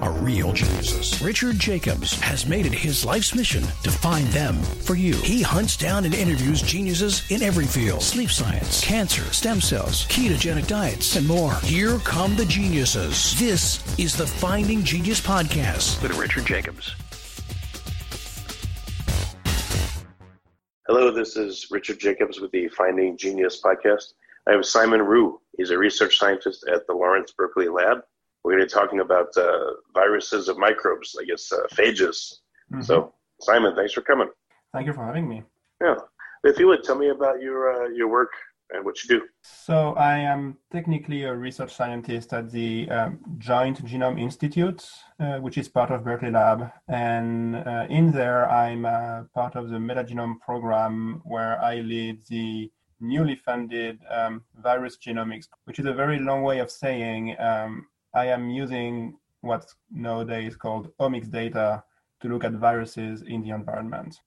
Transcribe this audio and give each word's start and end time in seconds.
are 0.00 0.12
real 0.12 0.52
geniuses. 0.52 1.20
Richard 1.20 1.58
Jacobs 1.58 2.18
has 2.20 2.46
made 2.46 2.66
it 2.66 2.72
his 2.72 3.04
life's 3.04 3.34
mission 3.34 3.62
to 3.82 3.90
find 3.90 4.26
them 4.28 4.54
for 4.56 4.94
you. 4.94 5.14
He 5.16 5.42
hunts 5.42 5.76
down 5.76 6.04
and 6.04 6.14
interviews 6.14 6.62
geniuses 6.62 7.22
in 7.30 7.42
every 7.42 7.66
field 7.66 8.02
sleep 8.02 8.30
science, 8.30 8.84
cancer, 8.84 9.22
stem 9.32 9.60
cells, 9.60 10.06
ketogenic 10.06 10.66
diets, 10.66 11.16
and 11.16 11.26
more. 11.26 11.54
Here 11.62 11.98
come 11.98 12.36
the 12.36 12.46
geniuses. 12.46 13.38
This 13.38 13.98
is 13.98 14.16
the 14.16 14.26
Finding 14.26 14.82
Genius 14.82 15.20
Podcast. 15.20 16.02
With 16.02 16.16
Richard 16.18 16.46
Jacobs. 16.46 16.94
Hello, 20.88 21.10
this 21.10 21.36
is 21.36 21.68
Richard 21.70 21.98
Jacobs 21.98 22.40
with 22.40 22.50
the 22.50 22.68
Finding 22.68 23.16
Genius 23.16 23.62
podcast. 23.62 24.14
I 24.48 24.52
have 24.52 24.66
Simon 24.66 25.00
Rue. 25.00 25.40
He's 25.56 25.70
a 25.70 25.78
research 25.78 26.18
scientist 26.18 26.66
at 26.68 26.86
the 26.86 26.92
Lawrence 26.92 27.32
Berkeley 27.32 27.68
Lab. 27.68 28.02
We're 28.44 28.52
going 28.52 28.68
to 28.68 28.74
be 28.74 28.80
talking 28.80 29.00
about 29.00 29.36
uh, 29.36 29.72
viruses 29.94 30.48
of 30.48 30.58
microbes, 30.58 31.16
I 31.20 31.24
guess, 31.24 31.52
uh, 31.52 31.66
phages. 31.72 32.40
Mhm. 32.72 32.84
So, 32.84 33.14
Simon, 33.40 33.74
thanks 33.76 33.92
for 33.92 34.02
coming. 34.02 34.28
Thank 34.72 34.86
you 34.86 34.92
for 34.92 35.04
having 35.04 35.28
me. 35.28 35.44
Yeah. 35.80 35.96
If 36.44 36.58
you 36.58 36.66
would 36.66 36.82
tell 36.82 36.96
me 36.96 37.10
about 37.10 37.40
your 37.40 37.60
uh, 37.72 37.88
your 37.88 38.08
work 38.08 38.32
and 38.70 38.84
what 38.84 38.96
you 39.02 39.08
do. 39.16 39.22
So, 39.42 39.92
I 39.94 40.16
am 40.18 40.56
technically 40.72 41.24
a 41.24 41.34
research 41.34 41.72
scientist 41.74 42.32
at 42.32 42.50
the 42.50 42.88
um, 42.90 43.20
Joint 43.38 43.84
Genome 43.84 44.18
Institute, 44.18 44.82
uh, 45.20 45.38
which 45.38 45.58
is 45.58 45.68
part 45.68 45.90
of 45.90 46.04
Berkeley 46.04 46.30
Lab. 46.30 46.72
And 46.88 47.56
uh, 47.56 47.86
in 47.90 48.10
there, 48.10 48.50
I'm 48.50 48.86
uh, 48.86 49.24
part 49.34 49.54
of 49.56 49.68
the 49.68 49.78
metagenome 49.78 50.40
program 50.40 51.20
where 51.24 51.60
I 51.60 51.76
lead 51.76 52.26
the 52.28 52.72
newly 52.98 53.36
funded 53.36 53.98
um, 54.10 54.42
virus 54.62 54.96
genomics, 54.96 55.48
which 55.64 55.78
is 55.78 55.86
a 55.86 55.92
very 55.92 56.18
long 56.18 56.42
way 56.42 56.60
of 56.60 56.70
saying 56.70 57.36
um, 57.38 57.86
I 58.14 58.26
am 58.26 58.50
using 58.50 59.16
what's 59.40 59.74
nowadays 59.90 60.56
called 60.56 60.92
omics 61.00 61.30
data 61.30 61.82
to 62.20 62.28
look 62.28 62.44
at 62.44 62.52
viruses 62.52 63.22
in 63.22 63.42
the 63.42 63.50
environment. 63.50 64.20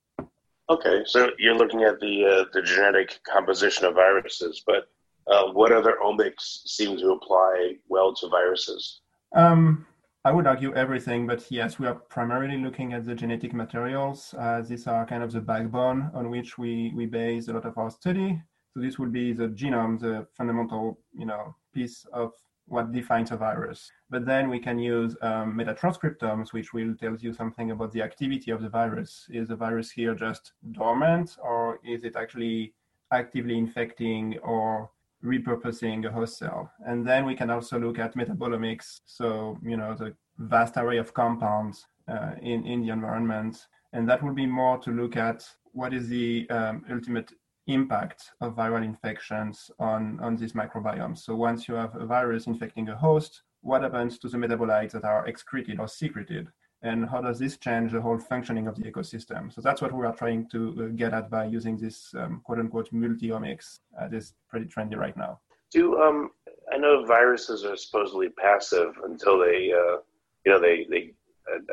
Okay, 0.70 1.04
so 1.06 1.30
you're 1.38 1.56
looking 1.56 1.84
at 1.84 2.00
the 2.00 2.26
uh, 2.26 2.46
the 2.54 2.62
genetic 2.62 3.20
composition 3.24 3.86
of 3.86 3.94
viruses, 3.94 4.64
but 4.66 4.90
uh, 5.28 5.52
what 5.52 5.72
other 5.72 5.98
omics 6.04 6.62
seem 6.66 6.98
to 6.98 7.12
apply 7.12 7.76
well 7.88 8.14
to 8.16 8.28
viruses? 8.28 9.02
Um, 9.36 9.86
I 10.24 10.32
would 10.32 10.48
argue 10.48 10.74
everything, 10.74 11.28
but 11.28 11.46
yes, 11.52 11.78
we 11.78 11.86
are 11.86 11.94
primarily 11.94 12.58
looking 12.58 12.94
at 12.94 13.06
the 13.06 13.14
genetic 13.14 13.54
materials. 13.54 14.34
Uh, 14.38 14.64
these 14.68 14.88
are 14.88 15.06
kind 15.06 15.22
of 15.22 15.32
the 15.32 15.40
backbone 15.40 16.10
on 16.16 16.32
which 16.32 16.58
we, 16.58 16.92
we 16.96 17.06
base 17.06 17.48
a 17.48 17.54
lot 17.54 17.66
of 17.66 17.78
our 17.78 17.92
study. 17.92 18.42
So 18.74 18.80
this 18.82 18.98
would 18.98 19.14
be 19.14 19.34
the 19.34 19.50
genome, 19.50 20.00
the 20.00 20.26
fundamental, 20.36 21.00
you 21.14 21.28
know, 21.28 21.56
piece 21.76 22.06
of 22.12 22.34
what 22.68 22.92
defines 22.92 23.32
a 23.32 23.38
virus. 23.38 23.92
But 24.10 24.26
then 24.26 24.50
we 24.50 24.60
can 24.60 24.80
use 24.80 25.16
um, 25.22 25.56
metatranscriptomes, 25.56 26.54
which 26.54 26.74
will 26.74 26.96
tell 26.96 27.16
you 27.16 27.34
something 27.34 27.72
about 27.72 27.92
the 27.92 28.02
activity 28.02 28.52
of 28.52 28.62
the 28.62 28.70
virus. 28.70 29.28
Is 29.30 29.48
the 29.50 29.56
virus 29.56 29.92
here 29.92 30.16
just 30.16 30.54
dormant, 30.72 31.38
or 31.42 31.80
is 31.84 32.04
it 32.04 32.16
actually 32.16 32.74
actively 33.12 33.58
infecting 33.58 34.38
or 34.40 34.90
repurposing 35.24 36.06
a 36.06 36.12
host 36.12 36.38
cell. 36.38 36.72
And 36.86 37.06
then 37.06 37.26
we 37.26 37.36
can 37.36 37.50
also 37.50 37.80
look 37.80 38.00
at 38.00 38.16
metabolomics, 38.16 39.02
so 39.06 39.58
you 39.64 39.78
know 39.78 39.96
the 39.96 40.14
vast 40.38 40.78
array 40.78 40.98
of 40.98 41.14
compounds 41.14 41.86
uh, 42.08 42.34
in 42.42 42.66
in 42.66 42.82
the 42.82 42.94
environment, 42.94 43.68
and 43.94 44.08
that 44.10 44.22
will 44.24 44.34
be 44.34 44.46
more 44.46 44.78
to 44.80 44.92
look 44.92 45.18
at 45.18 45.44
what 45.74 45.94
is 45.94 46.08
the 46.08 46.50
um, 46.50 46.86
ultimate 46.92 47.32
impact 47.68 48.32
of 48.42 48.56
viral 48.56 48.84
infections 48.84 49.72
on 49.80 50.20
on 50.22 50.36
these 50.36 50.54
microbiomes. 50.54 51.20
So 51.20 51.36
once 51.36 51.68
you 51.68 51.76
have 51.76 51.96
a 51.96 52.06
virus 52.06 52.48
infecting 52.48 52.90
a 52.90 52.96
host, 52.96 53.44
what 53.62 53.82
happens 53.82 54.20
to 54.20 54.30
the 54.30 54.38
metabolites 54.38 54.92
that 54.92 55.04
are 55.04 55.28
excreted 55.28 55.80
or 55.80 55.88
secreted? 55.88 56.48
And 56.82 57.10
how 57.10 57.22
does 57.22 57.40
this 57.40 57.58
change 57.58 57.94
the 57.94 58.02
whole 58.02 58.20
functioning 58.20 58.68
of 58.68 58.76
the 58.76 58.84
ecosystem? 58.92 59.52
So 59.52 59.60
that's 59.62 59.82
what 59.82 59.92
we 59.92 60.06
are 60.06 60.16
trying 60.16 60.48
to 60.50 60.60
uh, 60.78 60.96
get 60.96 61.14
at 61.14 61.32
by 61.32 61.46
using 61.46 61.78
this 61.78 62.14
um, 62.16 62.42
quote 62.46 62.60
unquote 62.60 62.92
multiomics 62.94 63.80
Uh, 64.00 64.08
this 64.08 64.34
pretty 64.50 64.68
trendy 64.68 64.96
right 64.96 65.18
now. 65.18 65.40
Do 65.72 65.84
um, 66.06 66.30
I 66.74 66.78
know 66.78 67.06
viruses 67.06 67.66
are 67.66 67.78
supposedly 67.78 68.30
passive 68.30 68.92
until 69.04 69.40
they, 69.40 69.72
uh, 69.82 69.98
you 70.44 70.52
know, 70.52 70.60
they 70.60 70.86
they 70.92 71.14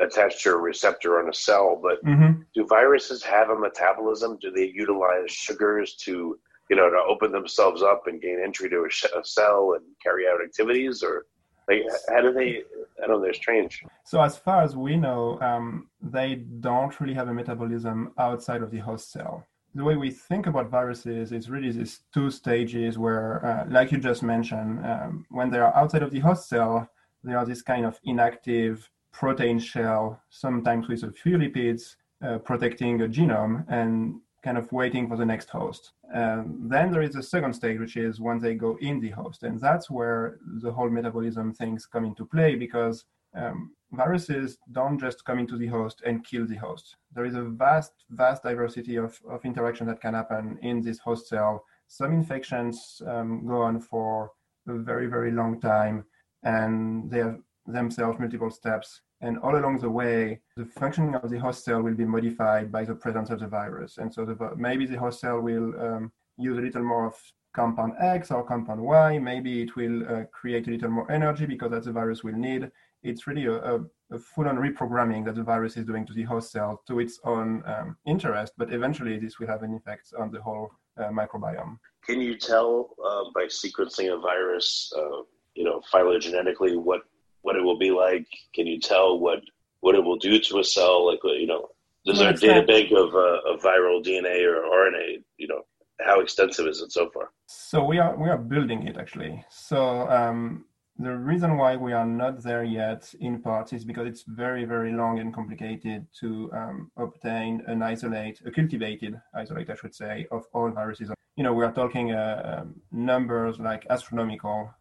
attach 0.01 0.43
to 0.43 0.51
a 0.51 0.57
receptor 0.57 1.19
on 1.19 1.29
a 1.29 1.33
cell. 1.33 1.79
But 1.81 2.03
Mm-hmm. 2.05 2.41
do 2.53 2.65
viruses 2.67 3.23
have 3.23 3.49
a 3.49 3.57
metabolism? 3.57 4.37
Do 4.41 4.51
they 4.51 4.67
utilize 4.73 5.31
sugars 5.31 5.95
to, 6.05 6.37
you 6.69 6.75
know, 6.75 6.89
to 6.89 7.01
open 7.07 7.31
themselves 7.31 7.81
up 7.81 8.07
and 8.07 8.21
gain 8.21 8.39
entry 8.43 8.69
to 8.69 8.85
a, 8.85 8.89
sh- 8.89 9.05
a 9.15 9.23
cell 9.23 9.73
and 9.75 9.85
carry 10.01 10.25
out 10.27 10.43
activities, 10.43 11.01
or 11.03 11.25
like 11.69 11.81
how 12.09 12.21
do 12.21 12.31
they? 12.33 12.61
I 13.01 13.07
don't 13.07 13.17
know. 13.17 13.21
They're 13.21 13.33
strange. 13.33 13.83
So 14.05 14.21
as 14.21 14.37
far 14.37 14.61
as 14.61 14.75
we 14.75 14.97
know, 14.97 15.39
um, 15.41 15.89
they 16.01 16.35
don't 16.35 16.99
really 16.99 17.13
have 17.13 17.29
a 17.29 17.33
metabolism 17.33 18.11
outside 18.17 18.61
of 18.61 18.69
the 18.71 18.79
host 18.79 19.11
cell. 19.11 19.45
The 19.75 19.83
way 19.83 19.95
we 19.95 20.11
think 20.11 20.45
about 20.45 20.69
viruses 20.69 21.31
is 21.31 21.49
really 21.49 21.71
these 21.71 22.01
two 22.13 22.29
stages 22.29 22.99
where, 22.99 23.43
uh, 23.43 23.65
like 23.69 23.91
you 23.91 23.97
just 23.97 24.21
mentioned, 24.21 24.85
um, 24.85 25.25
when 25.29 25.49
they 25.49 25.57
are 25.57 25.75
outside 25.75 26.03
of 26.03 26.11
the 26.11 26.19
host 26.19 26.47
cell, 26.47 26.87
they 27.23 27.33
are 27.33 27.45
this 27.45 27.61
kind 27.63 27.85
of 27.85 27.99
inactive 28.03 28.87
protein 29.13 29.59
shell, 29.59 30.21
sometimes 30.29 30.87
with 30.89 31.03
a 31.03 31.11
few 31.11 31.37
lipids, 31.37 31.95
uh, 32.25 32.39
protecting 32.39 33.01
a 33.01 33.07
genome 33.07 33.65
and 33.69 34.19
kind 34.43 34.57
of 34.57 34.71
waiting 34.71 35.07
for 35.07 35.15
the 35.15 35.25
next 35.25 35.49
host. 35.49 35.93
Um, 36.13 36.67
then 36.69 36.91
there 36.91 37.01
is 37.01 37.15
a 37.15 37.23
second 37.23 37.53
stage, 37.53 37.79
which 37.79 37.95
is 37.95 38.19
when 38.19 38.39
they 38.39 38.55
go 38.55 38.77
in 38.81 38.99
the 38.99 39.11
host. 39.11 39.43
And 39.43 39.59
that's 39.59 39.89
where 39.89 40.39
the 40.61 40.71
whole 40.71 40.89
metabolism 40.89 41.53
things 41.53 41.85
come 41.85 42.03
into 42.03 42.25
play 42.25 42.55
because 42.55 43.05
um, 43.35 43.71
viruses 43.91 44.57
don't 44.71 44.99
just 44.99 45.23
come 45.23 45.39
into 45.39 45.57
the 45.57 45.67
host 45.67 46.01
and 46.05 46.25
kill 46.25 46.45
the 46.45 46.55
host. 46.55 46.97
There 47.13 47.25
is 47.25 47.35
a 47.35 47.43
vast, 47.43 47.93
vast 48.09 48.43
diversity 48.43 48.97
of, 48.97 49.19
of 49.29 49.45
interaction 49.45 49.87
that 49.87 50.01
can 50.01 50.13
happen 50.13 50.59
in 50.61 50.81
this 50.81 50.99
host 50.99 51.29
cell. 51.29 51.63
Some 51.87 52.13
infections 52.13 53.01
um, 53.07 53.45
go 53.47 53.61
on 53.61 53.79
for 53.79 54.31
a 54.67 54.73
very, 54.73 55.07
very 55.07 55.31
long 55.31 55.59
time, 55.59 56.05
and 56.43 57.09
they 57.09 57.19
have 57.19 57.39
themselves 57.65 58.19
multiple 58.19 58.51
steps. 58.51 59.01
And 59.21 59.37
all 59.39 59.55
along 59.55 59.79
the 59.79 59.89
way, 59.89 60.41
the 60.57 60.65
functioning 60.65 61.15
of 61.15 61.29
the 61.29 61.39
host 61.39 61.63
cell 61.63 61.81
will 61.81 61.93
be 61.93 62.05
modified 62.05 62.71
by 62.71 62.83
the 62.83 62.95
presence 62.95 63.29
of 63.29 63.39
the 63.39 63.47
virus. 63.47 63.97
And 63.97 64.13
so 64.13 64.25
the, 64.25 64.35
maybe 64.57 64.85
the 64.85 64.99
host 64.99 65.21
cell 65.21 65.39
will 65.39 65.73
um, 65.79 66.11
use 66.37 66.57
a 66.57 66.61
little 66.61 66.83
more 66.83 67.05
of 67.05 67.15
compound 67.53 67.93
X 68.01 68.31
or 68.31 68.43
compound 68.43 68.81
Y. 68.81 69.19
Maybe 69.19 69.61
it 69.61 69.75
will 69.75 70.03
uh, 70.03 70.23
create 70.31 70.67
a 70.67 70.71
little 70.71 70.89
more 70.89 71.09
energy 71.09 71.45
because 71.45 71.71
that's 71.71 71.85
the 71.85 71.93
virus 71.93 72.23
will 72.23 72.33
need. 72.33 72.69
It's 73.03 73.27
really 73.27 73.45
a, 73.45 73.53
a, 73.75 73.79
a 74.11 74.19
full-on 74.19 74.57
reprogramming 74.57 75.23
that 75.25 75.35
the 75.35 75.43
virus 75.43 75.77
is 75.77 75.85
doing 75.85 76.05
to 76.07 76.13
the 76.13 76.23
host 76.23 76.51
cell 76.51 76.81
to 76.87 76.99
its 76.99 77.19
own 77.23 77.63
um, 77.65 77.95
interest. 78.05 78.53
But 78.57 78.73
eventually, 78.73 79.19
this 79.19 79.39
will 79.39 79.47
have 79.47 79.63
an 79.63 79.73
effect 79.73 80.13
on 80.17 80.31
the 80.31 80.41
whole 80.41 80.71
uh, 80.97 81.09
microbiome. 81.09 81.77
Can 82.05 82.19
you 82.19 82.37
tell 82.37 82.95
uh, 83.05 83.25
by 83.33 83.45
sequencing 83.45 84.13
a 84.13 84.17
virus, 84.17 84.91
uh, 84.97 85.21
you 85.55 85.63
know, 85.63 85.81
phylogenetically 85.93 86.77
what 86.77 87.01
what 87.43 87.55
it 87.55 87.63
will 87.63 87.77
be 87.77 87.91
like? 87.91 88.27
Can 88.55 88.65
you 88.65 88.79
tell 88.79 89.19
what 89.19 89.41
what 89.81 89.95
it 89.95 90.03
will 90.03 90.17
do 90.17 90.39
to 90.39 90.59
a 90.59 90.63
cell? 90.63 91.05
Like, 91.05 91.19
you 91.23 91.47
know, 91.47 91.69
does 92.05 92.19
there 92.19 92.29
a 92.29 92.33
data 92.33 92.65
bank 92.65 92.91
of, 92.91 93.13
uh, 93.15 93.49
of 93.49 93.61
viral 93.61 94.03
DNA 94.03 94.43
or 94.45 94.63
RNA? 94.63 95.23
You 95.37 95.47
know, 95.47 95.61
how 96.01 96.19
extensive 96.19 96.67
is 96.67 96.81
it 96.81 96.91
so 96.91 97.09
far? 97.11 97.31
So 97.45 97.83
we 97.83 97.99
are 97.99 98.15
we 98.17 98.29
are 98.29 98.37
building 98.37 98.87
it 98.87 98.97
actually. 98.97 99.43
So 99.49 100.09
um, 100.09 100.65
the 100.97 101.15
reason 101.15 101.57
why 101.57 101.75
we 101.75 101.93
are 101.93 102.05
not 102.05 102.43
there 102.43 102.63
yet, 102.63 103.13
in 103.19 103.41
part, 103.41 103.73
is 103.73 103.85
because 103.85 104.07
it's 104.07 104.23
very 104.27 104.65
very 104.65 104.93
long 104.93 105.19
and 105.19 105.33
complicated 105.33 106.07
to 106.19 106.51
um, 106.53 106.91
obtain 106.97 107.63
an 107.67 107.81
isolate, 107.81 108.41
a 108.45 108.51
cultivated 108.51 109.19
isolate, 109.33 109.69
I 109.69 109.75
should 109.75 109.95
say, 109.95 110.27
of 110.31 110.45
all 110.53 110.69
viruses. 110.71 111.11
You 111.35 111.43
know, 111.43 111.53
we 111.53 111.65
are 111.65 111.73
talking 111.73 112.11
uh, 112.11 112.59
um, 112.61 112.75
numbers 112.91 113.59
like 113.59 113.87
astronomical, 113.89 114.73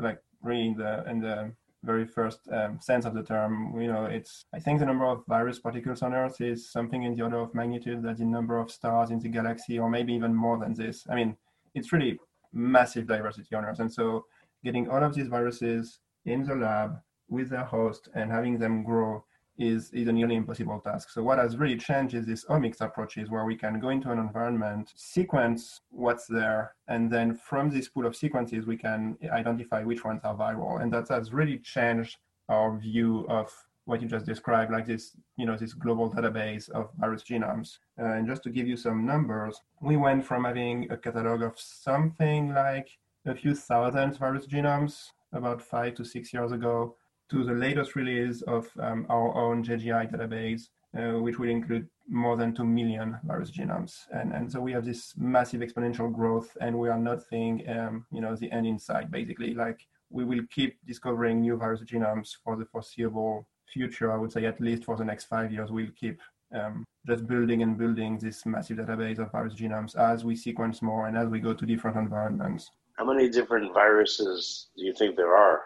like 0.00 0.20
really 0.42 0.68
in 0.68 0.76
the 0.76 1.08
in 1.10 1.20
the 1.20 1.52
very 1.84 2.06
first 2.06 2.40
um, 2.52 2.78
sense 2.80 3.04
of 3.04 3.14
the 3.14 3.22
term. 3.22 3.80
You 3.80 3.88
know, 3.88 4.04
it's 4.06 4.44
I 4.54 4.58
think 4.58 4.80
the 4.80 4.86
number 4.86 5.04
of 5.04 5.24
virus 5.26 5.58
particles 5.58 6.02
on 6.02 6.14
Earth 6.14 6.40
is 6.40 6.70
something 6.70 7.02
in 7.04 7.14
the 7.14 7.22
order 7.22 7.38
of 7.38 7.54
magnitude 7.54 8.02
that 8.02 8.18
the 8.18 8.24
number 8.24 8.58
of 8.58 8.70
stars 8.70 9.10
in 9.10 9.20
the 9.20 9.28
galaxy, 9.28 9.78
or 9.78 9.88
maybe 9.88 10.12
even 10.12 10.34
more 10.34 10.58
than 10.58 10.74
this. 10.74 11.06
I 11.10 11.14
mean, 11.14 11.36
it's 11.74 11.92
really 11.92 12.18
massive 12.52 13.06
diversity 13.06 13.54
on 13.54 13.64
Earth, 13.64 13.80
and 13.80 13.92
so 13.92 14.24
getting 14.64 14.88
all 14.88 15.02
of 15.02 15.14
these 15.14 15.28
viruses 15.28 16.00
in 16.24 16.44
the 16.44 16.54
lab 16.54 16.98
with 17.28 17.50
their 17.50 17.64
host 17.64 18.08
and 18.14 18.30
having 18.30 18.58
them 18.58 18.82
grow 18.82 19.24
is, 19.58 19.90
is 19.92 20.08
a 20.08 20.12
nearly 20.12 20.36
impossible 20.36 20.80
task. 20.80 21.10
So 21.10 21.22
what 21.22 21.38
has 21.38 21.56
really 21.56 21.76
changed 21.76 22.14
is 22.14 22.26
this 22.26 22.44
omics 22.46 22.80
approaches 22.80 23.28
where 23.28 23.44
we 23.44 23.56
can 23.56 23.80
go 23.80 23.88
into 23.90 24.10
an 24.10 24.18
environment, 24.18 24.92
sequence 24.94 25.80
what's 25.90 26.26
there, 26.26 26.74
and 26.86 27.10
then 27.10 27.34
from 27.34 27.68
this 27.68 27.88
pool 27.88 28.06
of 28.06 28.16
sequences, 28.16 28.66
we 28.66 28.76
can 28.76 29.18
identify 29.30 29.82
which 29.82 30.04
ones 30.04 30.20
are 30.24 30.36
viral. 30.36 30.80
And 30.80 30.92
that 30.92 31.08
has 31.08 31.32
really 31.32 31.58
changed 31.58 32.18
our 32.48 32.78
view 32.78 33.26
of 33.28 33.52
what 33.84 34.02
you 34.02 34.06
just 34.06 34.26
described, 34.26 34.70
like 34.70 34.86
this, 34.86 35.16
you 35.36 35.46
know, 35.46 35.56
this 35.56 35.72
global 35.72 36.10
database 36.10 36.68
of 36.70 36.90
virus 36.98 37.22
genomes. 37.22 37.78
Uh, 37.98 38.04
and 38.04 38.26
just 38.26 38.42
to 38.42 38.50
give 38.50 38.68
you 38.68 38.76
some 38.76 39.06
numbers, 39.06 39.62
we 39.80 39.96
went 39.96 40.24
from 40.24 40.44
having 40.44 40.90
a 40.92 40.96
catalog 40.96 41.42
of 41.42 41.58
something 41.58 42.54
like 42.54 42.98
a 43.26 43.34
few 43.34 43.54
thousand 43.54 44.16
virus 44.18 44.46
genomes 44.46 45.10
about 45.32 45.60
five 45.60 45.94
to 45.94 46.04
six 46.04 46.32
years 46.32 46.52
ago 46.52 46.94
to 47.30 47.44
the 47.44 47.52
latest 47.52 47.94
release 47.96 48.42
of 48.42 48.68
um, 48.80 49.06
our 49.08 49.34
own 49.34 49.64
JGI 49.64 50.12
database, 50.12 50.68
uh, 50.98 51.20
which 51.20 51.38
will 51.38 51.50
include 51.50 51.88
more 52.08 52.36
than 52.36 52.54
2 52.54 52.64
million 52.64 53.18
virus 53.24 53.50
genomes. 53.50 54.06
And, 54.10 54.32
and 54.32 54.50
so 54.50 54.60
we 54.60 54.72
have 54.72 54.84
this 54.84 55.14
massive 55.16 55.60
exponential 55.60 56.12
growth, 56.12 56.56
and 56.60 56.78
we 56.78 56.88
are 56.88 56.98
not 56.98 57.22
seeing, 57.22 57.68
um, 57.68 58.06
you 58.10 58.20
know, 58.20 58.34
the 58.34 58.50
end 58.50 58.66
in 58.66 58.78
sight, 58.78 59.10
basically. 59.10 59.54
Like 59.54 59.86
we 60.10 60.24
will 60.24 60.42
keep 60.50 60.78
discovering 60.86 61.40
new 61.40 61.56
virus 61.56 61.82
genomes 61.82 62.30
for 62.42 62.56
the 62.56 62.64
foreseeable 62.64 63.46
future. 63.72 64.10
I 64.10 64.16
would 64.16 64.32
say 64.32 64.46
at 64.46 64.60
least 64.60 64.84
for 64.84 64.96
the 64.96 65.04
next 65.04 65.26
five 65.26 65.52
years, 65.52 65.70
we'll 65.70 65.90
keep 65.94 66.20
um, 66.54 66.86
just 67.06 67.26
building 67.26 67.62
and 67.62 67.76
building 67.76 68.18
this 68.18 68.46
massive 68.46 68.78
database 68.78 69.18
of 69.18 69.30
virus 69.30 69.54
genomes 69.54 69.96
as 69.96 70.24
we 70.24 70.34
sequence 70.34 70.80
more 70.80 71.06
and 71.06 71.16
as 71.16 71.28
we 71.28 71.40
go 71.40 71.52
to 71.52 71.66
different 71.66 71.98
environments. 71.98 72.70
How 72.96 73.04
many 73.04 73.28
different 73.28 73.72
viruses 73.74 74.68
do 74.76 74.84
you 74.84 74.94
think 74.94 75.16
there 75.16 75.36
are? 75.36 75.60